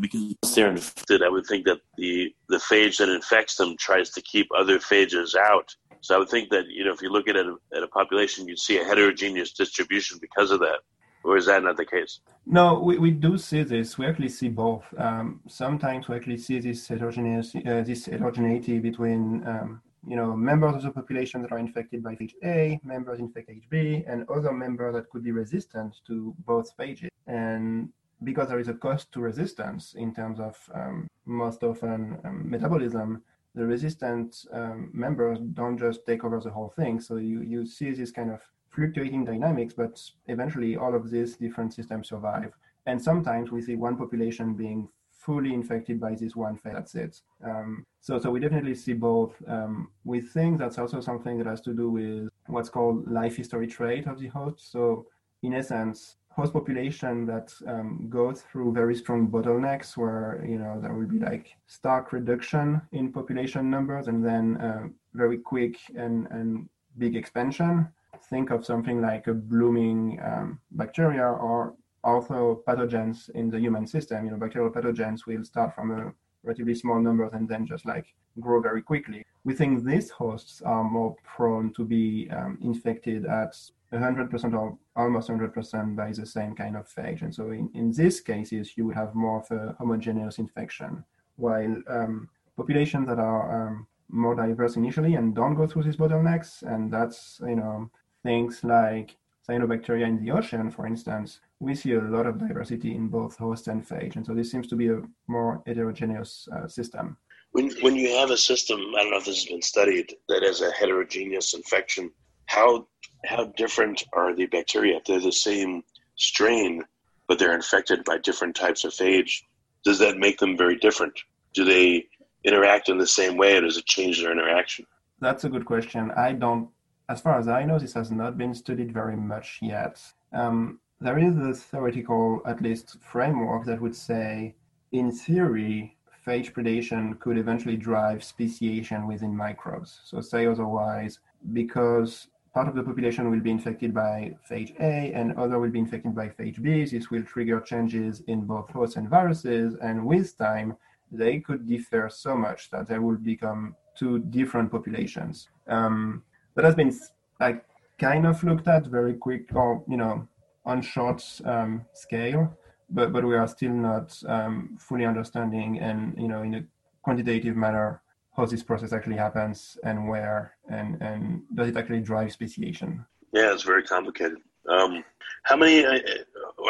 because 0.00 0.54
they're 0.54 0.70
infected. 0.70 1.22
I 1.22 1.28
would 1.28 1.46
think 1.46 1.64
that 1.66 1.80
the 1.96 2.34
the 2.48 2.56
phage 2.56 2.98
that 2.98 3.08
infects 3.08 3.56
them 3.56 3.76
tries 3.78 4.10
to 4.10 4.22
keep 4.22 4.48
other 4.56 4.78
phages 4.78 5.34
out. 5.36 5.74
So 6.00 6.14
I 6.14 6.18
would 6.18 6.28
think 6.28 6.50
that 6.50 6.66
you 6.68 6.84
know 6.84 6.92
if 6.92 7.00
you 7.00 7.10
look 7.10 7.28
at 7.28 7.36
it 7.36 7.46
at 7.76 7.82
a 7.82 7.88
population, 7.88 8.48
you'd 8.48 8.58
see 8.58 8.78
a 8.78 8.84
heterogeneous 8.84 9.52
distribution 9.52 10.18
because 10.20 10.50
of 10.50 10.60
that. 10.60 10.80
Or 11.22 11.38
is 11.38 11.46
that 11.46 11.62
not 11.62 11.78
the 11.78 11.86
case? 11.86 12.20
No, 12.44 12.80
we, 12.80 12.98
we 12.98 13.10
do 13.10 13.38
see 13.38 13.62
this. 13.62 13.96
We 13.96 14.04
actually 14.04 14.28
see 14.28 14.50
both. 14.50 14.84
Um, 14.98 15.40
sometimes 15.48 16.06
we 16.06 16.16
actually 16.16 16.36
see 16.36 16.58
this 16.58 16.86
heterogeneity, 16.86 17.66
uh, 17.66 17.82
this 17.82 18.04
heterogeneity 18.04 18.78
between 18.78 19.42
um, 19.46 19.80
you 20.06 20.16
know, 20.16 20.36
members 20.36 20.76
of 20.76 20.82
the 20.82 20.90
population 20.90 21.42
that 21.42 21.52
are 21.52 21.58
infected 21.58 22.02
by 22.02 22.14
phage 22.14 22.34
A, 22.44 22.80
members 22.84 23.20
infect 23.20 23.50
HB, 23.50 24.04
and 24.06 24.28
other 24.28 24.52
members 24.52 24.94
that 24.94 25.08
could 25.10 25.24
be 25.24 25.32
resistant 25.32 25.96
to 26.06 26.34
both 26.46 26.76
phages. 26.76 27.08
And 27.26 27.88
because 28.22 28.48
there 28.48 28.58
is 28.58 28.68
a 28.68 28.74
cost 28.74 29.12
to 29.12 29.20
resistance 29.20 29.94
in 29.94 30.14
terms 30.14 30.40
of 30.40 30.56
um, 30.74 31.06
most 31.26 31.62
often 31.62 32.18
um, 32.24 32.48
metabolism, 32.48 33.22
the 33.54 33.64
resistant 33.64 34.44
um, 34.52 34.90
members 34.92 35.38
don't 35.52 35.78
just 35.78 36.04
take 36.06 36.24
over 36.24 36.40
the 36.40 36.50
whole 36.50 36.72
thing. 36.76 37.00
So 37.00 37.16
you, 37.16 37.42
you 37.42 37.66
see 37.66 37.90
this 37.92 38.10
kind 38.10 38.30
of 38.30 38.40
fluctuating 38.70 39.24
dynamics, 39.24 39.74
but 39.74 40.00
eventually 40.26 40.76
all 40.76 40.94
of 40.94 41.10
these 41.10 41.36
different 41.36 41.72
systems 41.72 42.08
survive. 42.08 42.52
And 42.86 43.00
sometimes 43.00 43.50
we 43.50 43.62
see 43.62 43.76
one 43.76 43.96
population 43.96 44.54
being 44.54 44.88
fully 45.24 45.54
infected 45.54 45.98
by 45.98 46.14
this 46.14 46.36
one 46.36 46.56
phase. 46.56 46.74
That's 46.74 46.94
it. 46.94 47.20
Um, 47.42 47.84
so, 48.00 48.18
so 48.18 48.30
we 48.30 48.40
definitely 48.40 48.74
see 48.74 48.92
both. 48.92 49.34
Um, 49.48 49.88
we 50.04 50.20
think 50.20 50.58
that's 50.58 50.78
also 50.78 51.00
something 51.00 51.38
that 51.38 51.46
has 51.46 51.60
to 51.62 51.72
do 51.72 51.90
with 51.90 52.28
what's 52.46 52.68
called 52.68 53.10
life 53.10 53.36
history 53.36 53.66
trait 53.66 54.06
of 54.06 54.20
the 54.20 54.28
host. 54.28 54.70
So, 54.70 55.06
in 55.42 55.54
essence, 55.54 56.16
host 56.30 56.52
population 56.52 57.26
that 57.26 57.52
um, 57.66 58.06
go 58.10 58.32
through 58.32 58.72
very 58.72 58.94
strong 58.94 59.28
bottlenecks 59.28 59.96
where 59.96 60.44
you 60.46 60.58
know 60.58 60.80
there 60.80 60.92
will 60.92 61.06
be 61.06 61.18
like 61.18 61.56
stark 61.66 62.12
reduction 62.12 62.80
in 62.92 63.12
population 63.12 63.70
numbers 63.70 64.08
and 64.08 64.24
then 64.24 64.56
uh, 64.56 64.88
very 65.12 65.38
quick 65.38 65.76
and, 65.96 66.26
and 66.32 66.68
big 66.98 67.14
expansion 67.14 67.88
think 68.30 68.50
of 68.50 68.64
something 68.64 69.00
like 69.00 69.26
a 69.26 69.34
blooming 69.34 70.18
um, 70.24 70.58
bacteria 70.72 71.24
or 71.24 71.74
also 72.04 72.62
pathogens 72.66 73.30
in 73.30 73.50
the 73.50 73.58
human 73.58 73.86
system. 73.86 74.24
You 74.24 74.32
know, 74.32 74.36
bacterial 74.36 74.70
pathogens 74.70 75.26
will 75.26 75.44
start 75.44 75.74
from 75.74 75.90
a 75.90 76.12
relatively 76.44 76.74
small 76.74 77.00
numbers 77.00 77.30
and 77.32 77.48
then 77.48 77.66
just 77.66 77.86
like 77.86 78.14
grow 78.40 78.60
very 78.60 78.82
quickly. 78.82 79.24
We 79.44 79.54
think 79.54 79.84
these 79.84 80.10
hosts 80.10 80.62
are 80.62 80.84
more 80.84 81.16
prone 81.24 81.72
to 81.74 81.84
be 81.84 82.28
um, 82.30 82.58
infected 82.62 83.26
at 83.26 83.54
100% 83.92 84.54
or 84.54 84.78
almost 84.96 85.28
100% 85.28 85.96
by 85.96 86.12
the 86.12 86.26
same 86.26 86.54
kind 86.54 86.76
of 86.76 86.88
phage. 86.88 87.22
And 87.22 87.34
so 87.34 87.50
in, 87.50 87.70
in 87.74 87.92
these 87.92 88.20
cases, 88.20 88.76
you 88.76 88.86
would 88.86 88.96
have 88.96 89.14
more 89.14 89.40
of 89.40 89.50
a 89.50 89.74
homogeneous 89.78 90.38
infection, 90.38 91.04
while 91.36 91.76
um, 91.88 92.28
populations 92.56 93.06
that 93.08 93.18
are 93.18 93.68
um, 93.68 93.86
more 94.08 94.34
diverse 94.34 94.76
initially 94.76 95.14
and 95.14 95.34
don't 95.34 95.54
go 95.54 95.66
through 95.66 95.84
these 95.84 95.96
bottlenecks, 95.96 96.62
and 96.62 96.92
that's, 96.92 97.40
you 97.46 97.56
know, 97.56 97.90
things 98.22 98.64
like 98.64 99.16
cyanobacteria 99.48 100.06
in 100.06 100.24
the 100.24 100.30
ocean, 100.30 100.70
for 100.70 100.86
instance, 100.86 101.40
we 101.60 101.74
see 101.74 101.92
a 101.92 102.00
lot 102.00 102.26
of 102.26 102.38
diversity 102.38 102.94
in 102.94 103.08
both 103.08 103.36
host 103.36 103.68
and 103.68 103.86
phage. 103.86 104.16
And 104.16 104.24
so 104.24 104.34
this 104.34 104.50
seems 104.50 104.66
to 104.68 104.76
be 104.76 104.88
a 104.88 105.02
more 105.28 105.62
heterogeneous 105.66 106.48
uh, 106.54 106.66
system. 106.66 107.16
When, 107.52 107.70
when 107.82 107.94
you 107.94 108.08
have 108.16 108.30
a 108.30 108.36
system, 108.36 108.80
I 108.96 109.02
don't 109.02 109.10
know 109.10 109.18
if 109.18 109.26
this 109.26 109.42
has 109.42 109.46
been 109.46 109.62
studied, 109.62 110.14
that 110.28 110.42
has 110.42 110.60
a 110.60 110.72
heterogeneous 110.72 111.54
infection, 111.54 112.10
how, 112.46 112.86
how 113.24 113.44
different 113.56 114.02
are 114.12 114.34
the 114.34 114.46
bacteria? 114.46 114.96
If 114.96 115.04
they're 115.04 115.20
the 115.20 115.32
same 115.32 115.82
strain, 116.16 116.82
but 117.28 117.38
they're 117.38 117.54
infected 117.54 118.04
by 118.04 118.18
different 118.18 118.56
types 118.56 118.84
of 118.84 118.92
phage, 118.92 119.42
does 119.84 119.98
that 119.98 120.18
make 120.18 120.38
them 120.38 120.56
very 120.56 120.76
different? 120.76 121.18
Do 121.54 121.64
they 121.64 122.06
interact 122.44 122.88
in 122.88 122.98
the 122.98 123.06
same 123.06 123.36
way, 123.36 123.56
or 123.56 123.62
does 123.62 123.76
it 123.76 123.86
change 123.86 124.20
their 124.20 124.32
interaction? 124.32 124.86
That's 125.20 125.44
a 125.44 125.48
good 125.48 125.64
question. 125.64 126.10
I 126.16 126.32
don't 126.32 126.68
as 127.08 127.20
far 127.20 127.38
as 127.38 127.48
I 127.48 127.64
know, 127.64 127.78
this 127.78 127.94
has 127.94 128.10
not 128.10 128.38
been 128.38 128.54
studied 128.54 128.92
very 128.92 129.16
much 129.16 129.58
yet. 129.60 130.00
Um, 130.32 130.80
there 131.00 131.18
is 131.18 131.36
a 131.36 131.52
theoretical, 131.52 132.40
at 132.46 132.62
least, 132.62 132.96
framework 133.02 133.66
that 133.66 133.80
would 133.80 133.94
say, 133.94 134.54
in 134.92 135.10
theory, 135.12 135.96
phage 136.26 136.52
predation 136.52 137.18
could 137.20 137.36
eventually 137.36 137.76
drive 137.76 138.24
speciation 138.24 139.06
within 139.06 139.36
microbes. 139.36 140.00
So, 140.04 140.20
say 140.20 140.46
otherwise, 140.46 141.18
because 141.52 142.28
part 142.54 142.68
of 142.68 142.74
the 142.74 142.82
population 142.82 143.30
will 143.30 143.40
be 143.40 143.50
infected 143.50 143.92
by 143.92 144.34
phage 144.48 144.74
A 144.80 145.12
and 145.12 145.36
other 145.36 145.58
will 145.58 145.70
be 145.70 145.80
infected 145.80 146.14
by 146.14 146.28
phage 146.28 146.62
B, 146.62 146.84
this 146.84 147.10
will 147.10 147.24
trigger 147.24 147.60
changes 147.60 148.22
in 148.28 148.46
both 148.46 148.70
hosts 148.70 148.96
and 148.96 149.08
viruses, 149.08 149.76
and 149.82 150.06
with 150.06 150.38
time, 150.38 150.76
they 151.12 151.38
could 151.40 151.68
differ 151.68 152.08
so 152.08 152.34
much 152.36 152.70
that 152.70 152.88
they 152.88 152.98
will 152.98 153.16
become 153.16 153.76
two 153.94 154.20
different 154.20 154.70
populations. 154.70 155.48
Um, 155.68 156.22
that 156.54 156.64
has 156.64 156.74
been 156.74 156.92
like 157.40 157.64
kind 157.98 158.26
of 158.26 158.42
looked 158.44 158.68
at 158.68 158.86
very 158.86 159.14
quick 159.14 159.54
or 159.54 159.82
you 159.88 159.96
know 159.96 160.26
on 160.66 160.80
short 160.82 161.22
um, 161.44 161.84
scale, 161.92 162.56
but 162.90 163.12
but 163.12 163.24
we 163.24 163.34
are 163.34 163.46
still 163.48 163.72
not 163.72 164.20
um, 164.26 164.76
fully 164.80 165.04
understanding 165.04 165.78
and 165.80 166.14
you 166.18 166.28
know 166.28 166.42
in 166.42 166.54
a 166.54 166.64
quantitative 167.02 167.56
manner 167.56 168.00
how 168.36 168.44
this 168.46 168.62
process 168.62 168.92
actually 168.92 169.16
happens 169.16 169.78
and 169.84 170.08
where 170.08 170.56
and 170.68 171.00
and 171.00 171.42
does 171.54 171.68
it 171.68 171.76
actually 171.76 172.00
drive 172.00 172.32
speciation. 172.32 173.04
Yeah, 173.32 173.52
it's 173.52 173.62
very 173.62 173.82
complicated. 173.82 174.38
Um, 174.68 175.04
how 175.42 175.56
many? 175.56 175.84
I, 175.84 176.00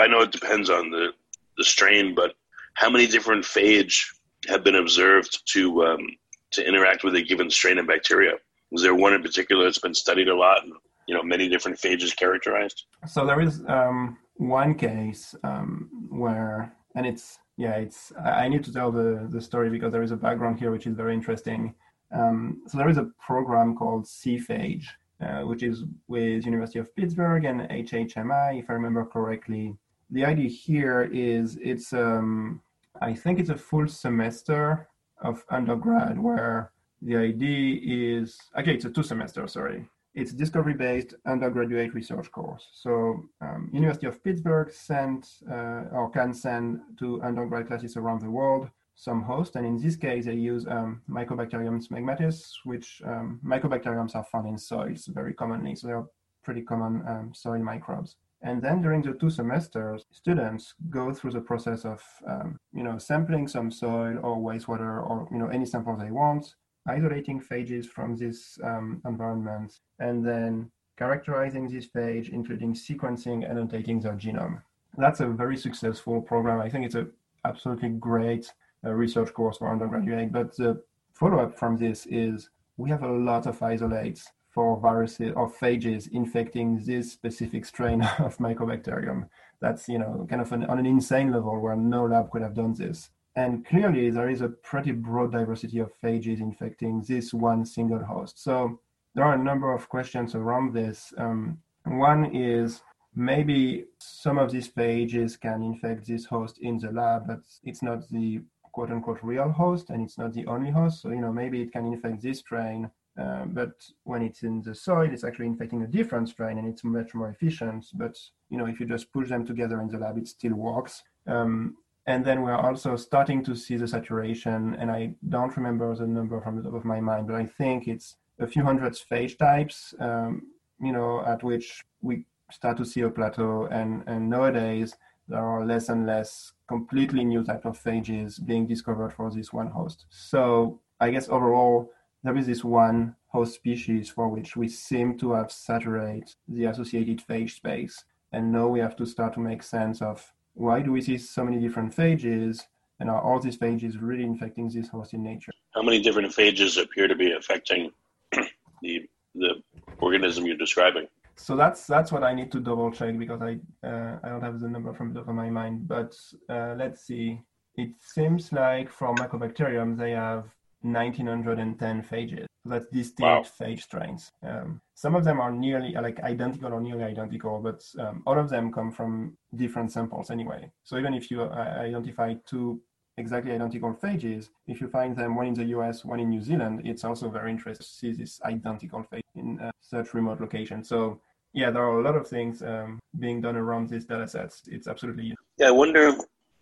I 0.00 0.06
know 0.06 0.22
it 0.22 0.32
depends 0.32 0.70
on 0.70 0.90
the 0.90 1.12
the 1.56 1.64
strain, 1.64 2.14
but 2.14 2.34
how 2.74 2.90
many 2.90 3.06
different 3.06 3.44
phage 3.44 4.04
have 4.48 4.64
been 4.64 4.74
observed 4.74 5.42
to 5.52 5.84
um, 5.84 6.06
to 6.52 6.66
interact 6.66 7.04
with 7.04 7.14
a 7.14 7.22
given 7.22 7.50
strain 7.50 7.78
of 7.78 7.86
bacteria? 7.86 8.32
Was 8.70 8.82
there 8.82 8.94
one 8.94 9.14
in 9.14 9.22
particular 9.22 9.64
that's 9.64 9.78
been 9.78 9.94
studied 9.94 10.28
a 10.28 10.36
lot? 10.36 10.64
And, 10.64 10.72
you 11.06 11.14
know, 11.14 11.22
many 11.22 11.48
different 11.48 11.78
phages 11.78 12.16
characterized. 12.16 12.86
So 13.06 13.26
there 13.26 13.40
is 13.40 13.62
um, 13.68 14.16
one 14.36 14.74
case 14.74 15.34
um, 15.44 15.90
where, 16.10 16.74
and 16.94 17.06
it's 17.06 17.38
yeah, 17.56 17.74
it's 17.74 18.12
I 18.24 18.48
need 18.48 18.64
to 18.64 18.72
tell 18.72 18.90
the 18.90 19.28
the 19.30 19.40
story 19.40 19.70
because 19.70 19.92
there 19.92 20.02
is 20.02 20.10
a 20.10 20.16
background 20.16 20.58
here 20.58 20.70
which 20.70 20.86
is 20.86 20.96
very 20.96 21.14
interesting. 21.14 21.74
Um, 22.12 22.62
so 22.66 22.78
there 22.78 22.88
is 22.88 22.98
a 22.98 23.10
program 23.24 23.76
called 23.76 24.04
CPhage, 24.04 24.86
uh, 25.20 25.42
which 25.42 25.62
is 25.62 25.84
with 26.08 26.44
University 26.44 26.78
of 26.78 26.94
Pittsburgh 26.96 27.44
and 27.44 27.62
HHMI, 27.62 28.58
if 28.58 28.70
I 28.70 28.74
remember 28.74 29.04
correctly. 29.04 29.76
The 30.10 30.24
idea 30.24 30.48
here 30.48 31.08
is 31.12 31.58
it's 31.62 31.92
um, 31.92 32.60
I 33.00 33.14
think 33.14 33.38
it's 33.38 33.50
a 33.50 33.56
full 33.56 33.88
semester 33.88 34.88
of 35.22 35.44
undergrad 35.50 36.18
where 36.18 36.72
the 37.04 37.16
idea 37.16 38.18
is 38.18 38.38
okay 38.58 38.74
it's 38.74 38.84
a 38.84 38.90
two 38.90 39.02
semester 39.02 39.46
sorry. 39.46 39.86
It's 40.14 40.32
discovery 40.32 40.74
based 40.74 41.14
undergraduate 41.26 41.92
research 41.92 42.30
course. 42.30 42.68
So 42.72 43.24
um, 43.40 43.68
university 43.72 44.06
of 44.06 44.22
pittsburgh 44.22 44.72
sent 44.72 45.26
uh, 45.50 45.84
or 45.92 46.10
can 46.10 46.32
send 46.32 46.80
to 47.00 47.20
undergrad 47.22 47.66
classes 47.66 47.96
around 47.96 48.22
the 48.22 48.30
world 48.30 48.70
some 48.96 49.22
host 49.22 49.56
and 49.56 49.66
in 49.66 49.76
this 49.76 49.96
case 49.96 50.26
they 50.26 50.34
use 50.34 50.66
um, 50.68 51.02
mycobacterium 51.10 51.84
smegmatis 51.84 52.52
which 52.62 53.02
um, 53.04 53.40
mycobacteriums 53.44 54.14
are 54.14 54.22
found 54.30 54.46
in 54.46 54.56
soils 54.56 55.06
very 55.06 55.34
commonly 55.34 55.74
so 55.74 55.88
they're 55.88 56.06
pretty 56.44 56.62
common 56.62 57.02
um, 57.08 57.32
soil 57.34 57.58
microbes. 57.58 58.16
And 58.42 58.62
then 58.62 58.82
during 58.82 59.00
the 59.00 59.14
two 59.14 59.30
semesters, 59.30 60.04
students 60.10 60.74
go 60.90 61.12
through 61.12 61.30
the 61.30 61.40
process 61.40 61.86
of, 61.86 62.02
um, 62.28 62.58
you 62.74 62.84
know, 62.84 62.98
sampling 62.98 63.48
some 63.48 63.70
soil 63.70 64.18
or 64.22 64.36
wastewater 64.36 65.02
or, 65.08 65.26
you 65.32 65.38
know, 65.38 65.48
any 65.48 65.64
sample 65.64 65.96
they 65.96 66.10
want, 66.10 66.54
isolating 66.86 67.40
phages 67.40 67.86
from 67.86 68.16
this 68.16 68.58
um, 68.62 69.00
environment, 69.04 69.80
and 69.98 70.26
then 70.26 70.70
characterizing 70.96 71.68
this 71.68 71.86
phage, 71.86 72.28
including 72.30 72.74
sequencing, 72.74 73.48
and 73.48 73.58
annotating 73.58 74.00
their 74.00 74.14
genome. 74.14 74.62
That's 74.96 75.20
a 75.20 75.26
very 75.26 75.56
successful 75.56 76.20
program. 76.22 76.60
I 76.60 76.68
think 76.68 76.86
it's 76.86 76.94
a 76.94 77.08
absolutely 77.44 77.90
great 77.90 78.52
uh, 78.84 78.92
research 78.92 79.32
course 79.32 79.58
for 79.58 79.70
undergraduate. 79.70 80.32
But 80.32 80.56
the 80.56 80.82
follow-up 81.12 81.58
from 81.58 81.76
this 81.76 82.06
is 82.06 82.50
we 82.76 82.90
have 82.90 83.02
a 83.02 83.12
lot 83.12 83.46
of 83.46 83.62
isolates 83.62 84.30
for 84.50 84.78
viruses 84.78 85.32
or 85.34 85.50
phages 85.50 86.08
infecting 86.12 86.78
this 86.84 87.12
specific 87.12 87.64
strain 87.64 88.02
of 88.18 88.38
mycobacterium. 88.38 89.28
That's 89.60 89.88
you 89.88 89.98
know 89.98 90.26
kind 90.28 90.42
of 90.42 90.52
an, 90.52 90.64
on 90.64 90.78
an 90.78 90.86
insane 90.86 91.32
level 91.32 91.60
where 91.60 91.76
no 91.76 92.06
lab 92.06 92.30
could 92.30 92.42
have 92.42 92.54
done 92.54 92.74
this. 92.74 93.10
And 93.36 93.66
clearly, 93.66 94.10
there 94.10 94.28
is 94.28 94.42
a 94.42 94.48
pretty 94.48 94.92
broad 94.92 95.32
diversity 95.32 95.80
of 95.80 95.92
phages 96.00 96.40
infecting 96.40 97.02
this 97.02 97.34
one 97.34 97.64
single 97.64 98.04
host. 98.04 98.42
So 98.42 98.80
there 99.14 99.24
are 99.24 99.34
a 99.34 99.42
number 99.42 99.72
of 99.72 99.88
questions 99.88 100.34
around 100.34 100.72
this. 100.72 101.12
Um, 101.18 101.58
one 101.84 102.34
is 102.34 102.82
maybe 103.14 103.86
some 103.98 104.38
of 104.38 104.50
these 104.50 104.68
phages 104.68 105.38
can 105.38 105.62
infect 105.62 106.06
this 106.06 106.24
host 106.24 106.58
in 106.58 106.78
the 106.78 106.90
lab, 106.92 107.26
but 107.26 107.40
it's 107.64 107.82
not 107.82 108.08
the 108.08 108.40
quote 108.72 108.90
unquote 108.90 109.22
real 109.22 109.50
host 109.50 109.90
and 109.90 110.02
it's 110.02 110.18
not 110.18 110.32
the 110.32 110.46
only 110.46 110.70
host. 110.70 111.02
So, 111.02 111.10
you 111.10 111.20
know, 111.20 111.32
maybe 111.32 111.62
it 111.62 111.72
can 111.72 111.86
infect 111.86 112.22
this 112.22 112.40
strain, 112.40 112.90
uh, 113.16 113.44
but 113.46 113.72
when 114.02 114.22
it's 114.22 114.42
in 114.42 114.62
the 114.62 114.74
soil, 114.74 115.08
it's 115.12 115.22
actually 115.24 115.46
infecting 115.46 115.82
a 115.82 115.86
different 115.86 116.28
strain 116.28 116.58
and 116.58 116.66
it's 116.66 116.82
much 116.82 117.14
more 117.14 117.28
efficient. 117.28 117.86
But, 117.94 118.16
you 118.50 118.58
know, 118.58 118.66
if 118.66 118.80
you 118.80 118.86
just 118.86 119.12
push 119.12 119.28
them 119.28 119.46
together 119.46 119.80
in 119.80 119.88
the 119.88 119.98
lab, 119.98 120.18
it 120.18 120.26
still 120.28 120.54
works. 120.54 121.02
Um, 121.26 121.76
and 122.06 122.24
then 122.24 122.42
we're 122.42 122.56
also 122.56 122.96
starting 122.96 123.42
to 123.44 123.56
see 123.56 123.76
the 123.76 123.88
saturation, 123.88 124.74
and 124.78 124.90
I 124.90 125.14
don't 125.28 125.56
remember 125.56 125.94
the 125.94 126.06
number 126.06 126.40
from 126.40 126.56
the 126.56 126.62
top 126.62 126.74
of 126.74 126.84
my 126.84 127.00
mind, 127.00 127.26
but 127.26 127.36
I 127.36 127.46
think 127.46 127.88
it's 127.88 128.16
a 128.38 128.46
few 128.46 128.62
hundred 128.62 128.92
phage 128.92 129.38
types, 129.38 129.94
um, 130.00 130.42
you 130.80 130.92
know, 130.92 131.24
at 131.24 131.42
which 131.42 131.84
we 132.02 132.26
start 132.50 132.76
to 132.76 132.84
see 132.84 133.00
a 133.00 133.08
plateau. 133.08 133.66
And, 133.70 134.02
and 134.06 134.28
nowadays, 134.28 134.96
there 135.28 135.40
are 135.40 135.64
less 135.64 135.88
and 135.88 136.04
less 136.06 136.52
completely 136.68 137.24
new 137.24 137.42
type 137.42 137.64
of 137.64 137.82
phages 137.82 138.44
being 138.44 138.66
discovered 138.66 139.12
for 139.14 139.30
this 139.30 139.52
one 139.52 139.68
host. 139.68 140.04
So 140.10 140.80
I 141.00 141.10
guess 141.10 141.28
overall, 141.28 141.90
there 142.22 142.36
is 142.36 142.46
this 142.46 142.64
one 142.64 143.16
host 143.28 143.54
species 143.54 144.10
for 144.10 144.28
which 144.28 144.56
we 144.56 144.68
seem 144.68 145.16
to 145.18 145.32
have 145.32 145.50
saturated 145.50 146.34
the 146.48 146.66
associated 146.66 147.22
phage 147.26 147.52
space. 147.52 148.04
And 148.32 148.52
now 148.52 148.68
we 148.68 148.80
have 148.80 148.96
to 148.96 149.06
start 149.06 149.34
to 149.34 149.40
make 149.40 149.62
sense 149.62 150.02
of 150.02 150.33
why 150.54 150.80
do 150.80 150.92
we 150.92 151.00
see 151.02 151.18
so 151.18 151.44
many 151.44 151.60
different 151.60 151.94
phages 151.94 152.62
and 153.00 153.10
are 153.10 153.20
all 153.20 153.40
these 153.40 153.58
phages 153.58 153.96
really 154.00 154.24
infecting 154.24 154.68
this 154.68 154.88
host 154.88 155.12
in 155.12 155.22
nature? 155.22 155.52
How 155.74 155.82
many 155.82 156.00
different 156.00 156.32
phages 156.32 156.80
appear 156.80 157.08
to 157.08 157.16
be 157.16 157.32
affecting 157.32 157.90
the 158.82 159.08
the 159.34 159.62
organism 159.98 160.46
you're 160.46 160.56
describing? 160.56 161.08
So 161.36 161.56
that's 161.56 161.86
that's 161.86 162.12
what 162.12 162.22
I 162.22 162.32
need 162.32 162.52
to 162.52 162.60
double 162.60 162.92
check 162.92 163.18
because 163.18 163.42
I 163.42 163.58
uh, 163.86 164.18
I 164.22 164.28
don't 164.28 164.42
have 164.42 164.60
the 164.60 164.68
number 164.68 164.94
from 164.94 165.12
the 165.12 165.20
top 165.20 165.28
of 165.28 165.34
my 165.34 165.50
mind. 165.50 165.88
But 165.88 166.14
uh, 166.48 166.74
let's 166.78 167.04
see. 167.04 167.40
It 167.76 167.90
seems 168.00 168.52
like 168.52 168.88
for 168.88 169.12
Mycobacterium 169.16 169.98
they 169.98 170.12
have 170.12 170.44
1910 170.84 172.02
phages. 172.02 172.46
So 172.62 172.70
that's 172.70 172.86
distinct 172.86 173.20
wow. 173.20 173.42
phage 173.60 173.82
strains. 173.82 174.30
Um, 174.42 174.80
some 174.94 175.14
of 175.14 175.24
them 175.24 175.40
are 175.40 175.50
nearly 175.50 175.92
like 175.92 176.20
identical 176.20 176.72
or 176.72 176.80
nearly 176.80 177.04
identical, 177.04 177.60
but 177.60 177.82
um, 177.98 178.22
all 178.26 178.38
of 178.38 178.48
them 178.48 178.72
come 178.72 178.90
from 178.92 179.36
different 179.54 179.92
samples 179.92 180.30
anyway. 180.30 180.70
So 180.82 180.96
even 180.96 181.14
if 181.14 181.30
you 181.30 181.42
uh, 181.42 181.76
identify 181.78 182.34
two 182.46 182.80
exactly 183.16 183.52
identical 183.52 183.94
phages, 183.94 184.48
if 184.66 184.80
you 184.80 184.88
find 184.88 185.16
them 185.16 185.36
one 185.36 185.46
in 185.46 185.54
the 185.54 185.64
US, 185.76 186.04
one 186.04 186.20
in 186.20 186.30
New 186.30 186.40
Zealand, 186.40 186.82
it's 186.84 187.04
also 187.04 187.28
very 187.28 187.50
interesting 187.50 187.84
to 187.84 187.90
see 187.90 188.12
this 188.12 188.40
identical 188.42 189.06
phage 189.12 189.22
in 189.34 189.60
uh, 189.60 189.70
such 189.80 190.14
remote 190.14 190.40
locations. 190.40 190.88
So 190.88 191.20
yeah, 191.52 191.70
there 191.70 191.84
are 191.84 192.00
a 192.00 192.02
lot 192.02 192.16
of 192.16 192.26
things 192.26 192.62
um, 192.62 192.98
being 193.18 193.40
done 193.40 193.56
around 193.56 193.88
these 193.88 194.04
data 194.04 194.26
sets. 194.26 194.62
It's 194.66 194.88
absolutely. 194.88 195.34
Yeah, 195.56 195.68
I 195.68 195.70
wonder. 195.70 196.12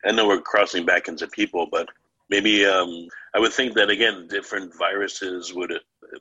I 0.04 0.12
know 0.12 0.26
we're 0.26 0.40
crossing 0.40 0.84
back 0.84 1.08
into 1.08 1.26
people, 1.28 1.66
but 1.70 1.88
maybe 2.32 2.64
um, 2.64 3.08
I 3.34 3.38
would 3.38 3.52
think 3.52 3.74
that 3.74 3.90
again, 3.90 4.26
different 4.26 4.74
viruses 4.76 5.52
would 5.52 5.72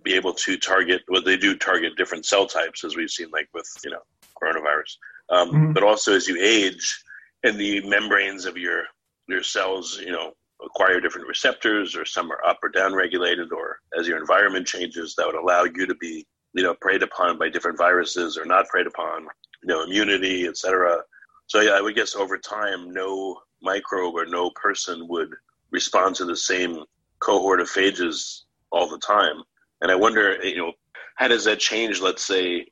be 0.04 0.14
able 0.14 0.34
to 0.34 0.58
target. 0.58 1.02
Well, 1.08 1.24
they 1.24 1.38
do 1.38 1.56
target 1.56 1.96
different 1.96 2.26
cell 2.26 2.46
types, 2.46 2.84
as 2.84 2.98
we've 2.98 3.10
seen, 3.10 3.30
like 3.32 3.48
with 3.54 3.70
you 3.86 3.92
know 3.92 4.04
coronavirus. 4.42 4.94
Um, 5.30 5.50
mm-hmm. 5.50 5.72
But 5.72 5.84
also, 5.84 6.14
as 6.14 6.28
you 6.28 6.38
age, 6.38 7.04
and 7.44 7.58
the 7.58 7.88
membranes 7.88 8.46
of 8.46 8.58
your 8.58 8.84
your 9.30 9.42
cells, 9.42 10.02
you 10.06 10.12
know, 10.12 10.34
acquire 10.64 11.00
different 11.00 11.28
receptors, 11.28 11.96
or 11.96 12.06
some 12.06 12.30
are 12.30 12.44
up 12.46 12.60
or 12.62 12.70
down 12.70 12.94
regulated, 12.94 13.54
or 13.54 13.80
as 13.98 14.06
your 14.06 14.20
environment 14.20 14.68
changes, 14.68 15.16
that 15.16 15.26
would 15.26 15.42
allow 15.42 15.64
you 15.64 15.86
to 15.88 15.96
be, 15.96 16.28
you 16.54 16.64
know, 16.64 16.76
preyed 16.82 17.04
upon 17.04 17.40
by 17.40 17.48
different 17.48 17.78
viruses 17.78 18.38
or 18.38 18.44
not 18.44 18.68
preyed 18.68 18.88
upon, 18.88 19.22
you 19.64 19.70
know, 19.70 19.84
immunity, 19.84 20.46
etc. 20.46 21.02
So 21.48 21.62
yeah, 21.62 21.72
I 21.72 21.82
would 21.82 21.96
guess 21.96 22.16
over 22.16 22.38
time, 22.38 22.92
no 22.92 23.40
microbe 23.62 24.16
or 24.16 24.26
no 24.26 24.50
person 24.52 25.08
would 25.08 25.30
respond 25.72 26.16
to 26.16 26.26
the 26.26 26.36
same 26.36 26.84
cohort 27.20 27.62
of 27.62 27.70
phages 27.70 28.42
all 28.72 28.90
the 28.90 29.00
time. 29.00 29.44
And 29.82 29.92
I 29.92 29.96
wonder, 29.96 30.38
you 30.44 30.58
know, 30.58 30.74
how 31.16 31.28
does 31.28 31.46
that 31.46 31.60
change, 31.60 32.02
let's 32.02 32.26
say, 32.26 32.66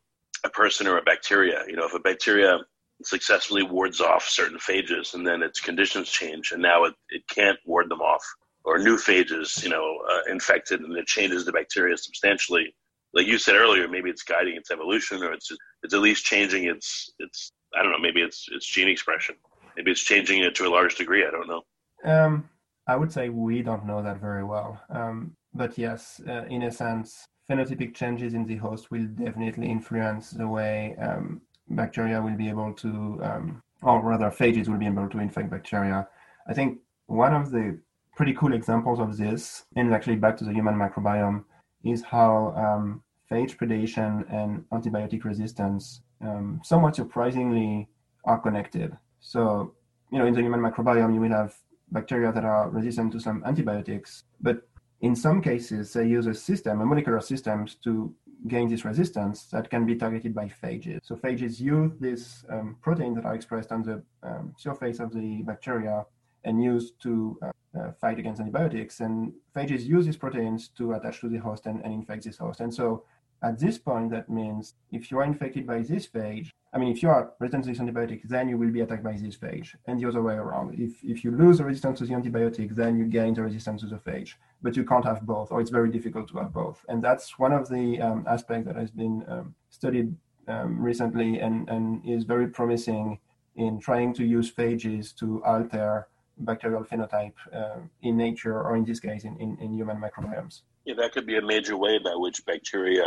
a 0.44 0.50
person 0.50 0.88
or 0.88 0.98
a 0.98 1.04
bacteria? 1.04 1.64
You 1.68 1.76
know, 1.76 1.86
if 1.86 1.94
a 1.94 2.00
bacteria 2.00 2.60
successfully 3.04 3.64
wards 3.64 4.02
off 4.02 4.28
certain 4.28 4.58
phages 4.58 5.14
and 5.14 5.26
then 5.26 5.42
its 5.42 5.60
conditions 5.60 6.10
change 6.10 6.52
and 6.52 6.62
now 6.62 6.84
it, 6.84 6.94
it 7.10 7.24
can't 7.30 7.58
ward 7.66 7.90
them 7.90 8.02
off 8.02 8.24
or 8.66 8.78
new 8.78 8.98
phages 8.98 9.64
you 9.64 9.70
know 9.70 9.98
uh, 10.12 10.32
infected 10.32 10.82
and 10.82 10.96
it 10.98 11.08
changes 11.08 11.46
the 11.46 11.52
bacteria 11.52 11.96
substantially 11.96 12.76
like 13.14 13.26
you 13.26 13.38
said 13.38 13.56
earlier 13.56 13.88
maybe 13.88 14.10
it's 14.10 14.24
guiding 14.24 14.56
its 14.56 14.70
evolution 14.70 15.24
or 15.24 15.32
it's 15.32 15.50
it's 15.84 15.94
at 15.94 16.02
least 16.02 16.26
changing 16.26 16.66
its 16.66 17.14
its 17.20 17.54
i 17.78 17.82
don't 17.82 17.92
know 17.92 18.00
maybe 18.00 18.22
it's 18.22 18.48
its 18.52 18.68
gene 18.68 18.90
expression 18.90 19.36
maybe 19.78 19.92
it's 19.92 20.04
changing 20.04 20.44
it 20.44 20.54
to 20.54 20.68
a 20.68 20.70
large 20.70 20.96
degree 20.96 21.26
i 21.26 21.32
don't 21.32 21.48
know 21.48 21.62
um 22.04 22.50
i 22.92 22.96
would 22.96 23.12
say 23.12 23.30
we 23.30 23.62
don't 23.62 23.86
know 23.86 24.02
that 24.04 24.20
very 24.28 24.44
well 24.44 24.72
um 24.90 25.16
but 25.54 25.78
yes 25.78 26.22
uh, 26.28 26.46
in 26.56 26.64
a 26.64 26.72
sense 26.72 27.28
phenotypic 27.50 27.96
changes 27.96 28.34
in 28.34 28.46
the 28.46 28.58
host 28.58 28.92
will 28.92 29.08
definitely 29.26 29.68
influence 29.70 30.32
the 30.32 30.48
way 30.48 30.96
um, 31.02 31.42
bacteria 31.70 32.22
will 32.22 32.36
be 32.36 32.50
able 32.50 32.74
to, 32.74 33.20
um, 33.24 33.62
or 33.82 34.02
rather 34.02 34.30
phages 34.30 34.68
will 34.68 34.78
be 34.78 34.86
able 34.86 35.10
to 35.10 35.20
infect 35.20 35.50
bacteria. 35.50 36.08
I 36.48 36.54
think 36.54 36.80
one 37.08 37.34
of 37.34 37.52
the 37.52 37.80
pretty 38.16 38.34
cool 38.34 38.54
examples 38.54 39.00
of 39.00 39.18
this, 39.18 39.66
and 39.76 39.94
actually 39.94 40.18
back 40.18 40.38
to 40.38 40.46
the 40.46 40.54
human 40.54 40.76
microbiome, 40.76 41.44
is 41.84 42.04
how 42.04 42.54
um, 42.56 43.02
phage 43.32 43.58
predation 43.58 44.32
and 44.34 44.66
antibiotic 44.72 45.24
resistance 45.24 46.02
um, 46.22 46.60
somewhat 46.64 46.96
surprisingly 46.96 47.88
are 48.26 48.40
connected. 48.40 48.96
So, 49.22 49.74
you 50.12 50.20
know, 50.20 50.26
in 50.26 50.34
the 50.34 50.42
human 50.42 50.60
microbiome, 50.60 51.14
you 51.14 51.22
will 51.22 51.32
have 51.32 51.56
bacteria 51.92 52.32
that 52.32 52.46
are 52.46 52.70
resistant 52.70 53.12
to 53.14 53.20
some 53.20 53.44
antibiotics, 53.46 54.24
but 54.42 54.68
in 55.02 55.16
some 55.16 55.42
cases, 55.42 55.94
they 55.94 56.08
use 56.08 56.28
a 56.28 56.34
system, 56.34 56.82
a 56.82 56.86
molecular 56.86 57.22
systems 57.22 57.76
to 57.84 58.14
gain 58.48 58.70
this 58.70 58.86
resistance 58.86 59.46
that 59.46 59.70
can 59.70 59.86
be 59.86 59.96
targeted 59.96 60.34
by 60.34 60.46
phages. 60.46 61.00
So 61.04 61.16
phages 61.16 61.60
use 61.60 61.92
these 62.00 62.46
um, 62.50 62.78
proteins 62.82 63.16
that 63.16 63.26
are 63.26 63.36
expressed 63.36 63.72
on 63.72 63.84
the 63.84 64.02
um, 64.24 64.54
surface 64.58 65.00
of 65.00 65.14
the 65.14 65.42
bacteria 65.44 66.06
and 66.44 66.62
used 66.62 67.02
to 67.04 67.38
uh, 67.42 67.52
uh, 67.78 67.92
fight 68.00 68.18
against 68.20 68.40
antibiotics. 68.40 69.02
And 69.02 69.34
phages 69.56 69.84
use 69.86 70.06
these 70.06 70.18
proteins 70.18 70.70
to 70.78 70.94
attach 70.94 71.20
to 71.22 71.30
the 71.30 71.38
host 71.38 71.66
and, 71.66 71.84
and 71.84 71.94
infect 71.94 72.24
this 72.24 72.38
host. 72.38 72.62
And 72.62 72.74
so 72.74 73.04
at 73.44 73.60
this 73.60 73.78
point, 73.78 74.12
that 74.12 74.30
means 74.30 74.76
if 74.92 75.12
you 75.12 75.20
are 75.20 75.24
infected 75.24 75.68
by 75.68 75.82
this 75.82 76.08
phage, 76.08 76.50
I 76.72 76.78
mean, 76.78 76.92
if 76.92 77.02
you 77.02 77.10
are 77.10 77.34
resistant 77.40 77.64
to 77.64 77.70
this 77.72 77.80
antibiotic, 77.80 78.22
then 78.24 78.48
you 78.48 78.58
will 78.58 78.70
be 78.70 78.82
attacked 78.82 79.04
by 79.04 79.14
this 79.14 79.36
phage, 79.36 79.76
and 79.88 80.00
the 80.00 80.08
other 80.08 80.22
way 80.22 80.36
around. 80.36 80.80
If, 80.80 81.04
if 81.04 81.24
you 81.24 81.32
lose 81.32 81.58
the 81.58 81.66
resistance 81.66 81.98
to 82.00 82.06
the 82.06 82.14
antibiotic, 82.14 82.76
then 82.76 82.98
you 82.98 83.06
gain 83.06 83.34
the 83.34 83.42
resistance 83.42 83.82
to 83.82 83.88
the 83.88 83.96
phage. 83.96 84.36
But 84.62 84.76
you 84.76 84.84
can't 84.84 85.06
have 85.06 85.22
both, 85.24 85.52
or 85.52 85.62
it's 85.62 85.72
very 85.72 85.90
difficult 85.90 86.30
to 86.30 86.38
have 86.38 86.54
both. 86.54 86.86
And 86.88 87.02
that's 87.02 87.40
one 87.40 87.54
of 87.54 87.70
the 87.70 88.00
um, 88.00 88.24
aspects 88.28 88.68
that 88.68 88.76
has 88.76 88.92
been 88.92 89.26
um, 89.28 89.56
studied 89.72 90.16
um, 90.48 90.80
recently 90.80 91.40
and, 91.40 91.68
and 91.70 92.08
is 92.08 92.24
very 92.24 92.48
promising 92.48 93.20
in 93.56 93.80
trying 93.80 94.14
to 94.14 94.24
use 94.24 94.52
phages 94.52 95.16
to 95.18 95.44
alter 95.44 96.08
bacterial 96.38 96.84
phenotype 96.84 97.34
uh, 97.54 97.80
in 98.04 98.16
nature, 98.16 98.62
or 98.62 98.76
in 98.76 98.86
this 98.86 99.00
case, 99.00 99.24
in, 99.24 99.36
in, 99.38 99.58
in 99.60 99.74
human 99.74 99.98
microbiomes. 99.98 100.62
Yeah, 100.86 100.94
that 101.00 101.14
could 101.14 101.26
be 101.26 101.38
a 101.38 101.42
major 101.42 101.78
way 101.78 101.98
by 101.98 102.14
which 102.16 102.46
bacteria 102.46 103.06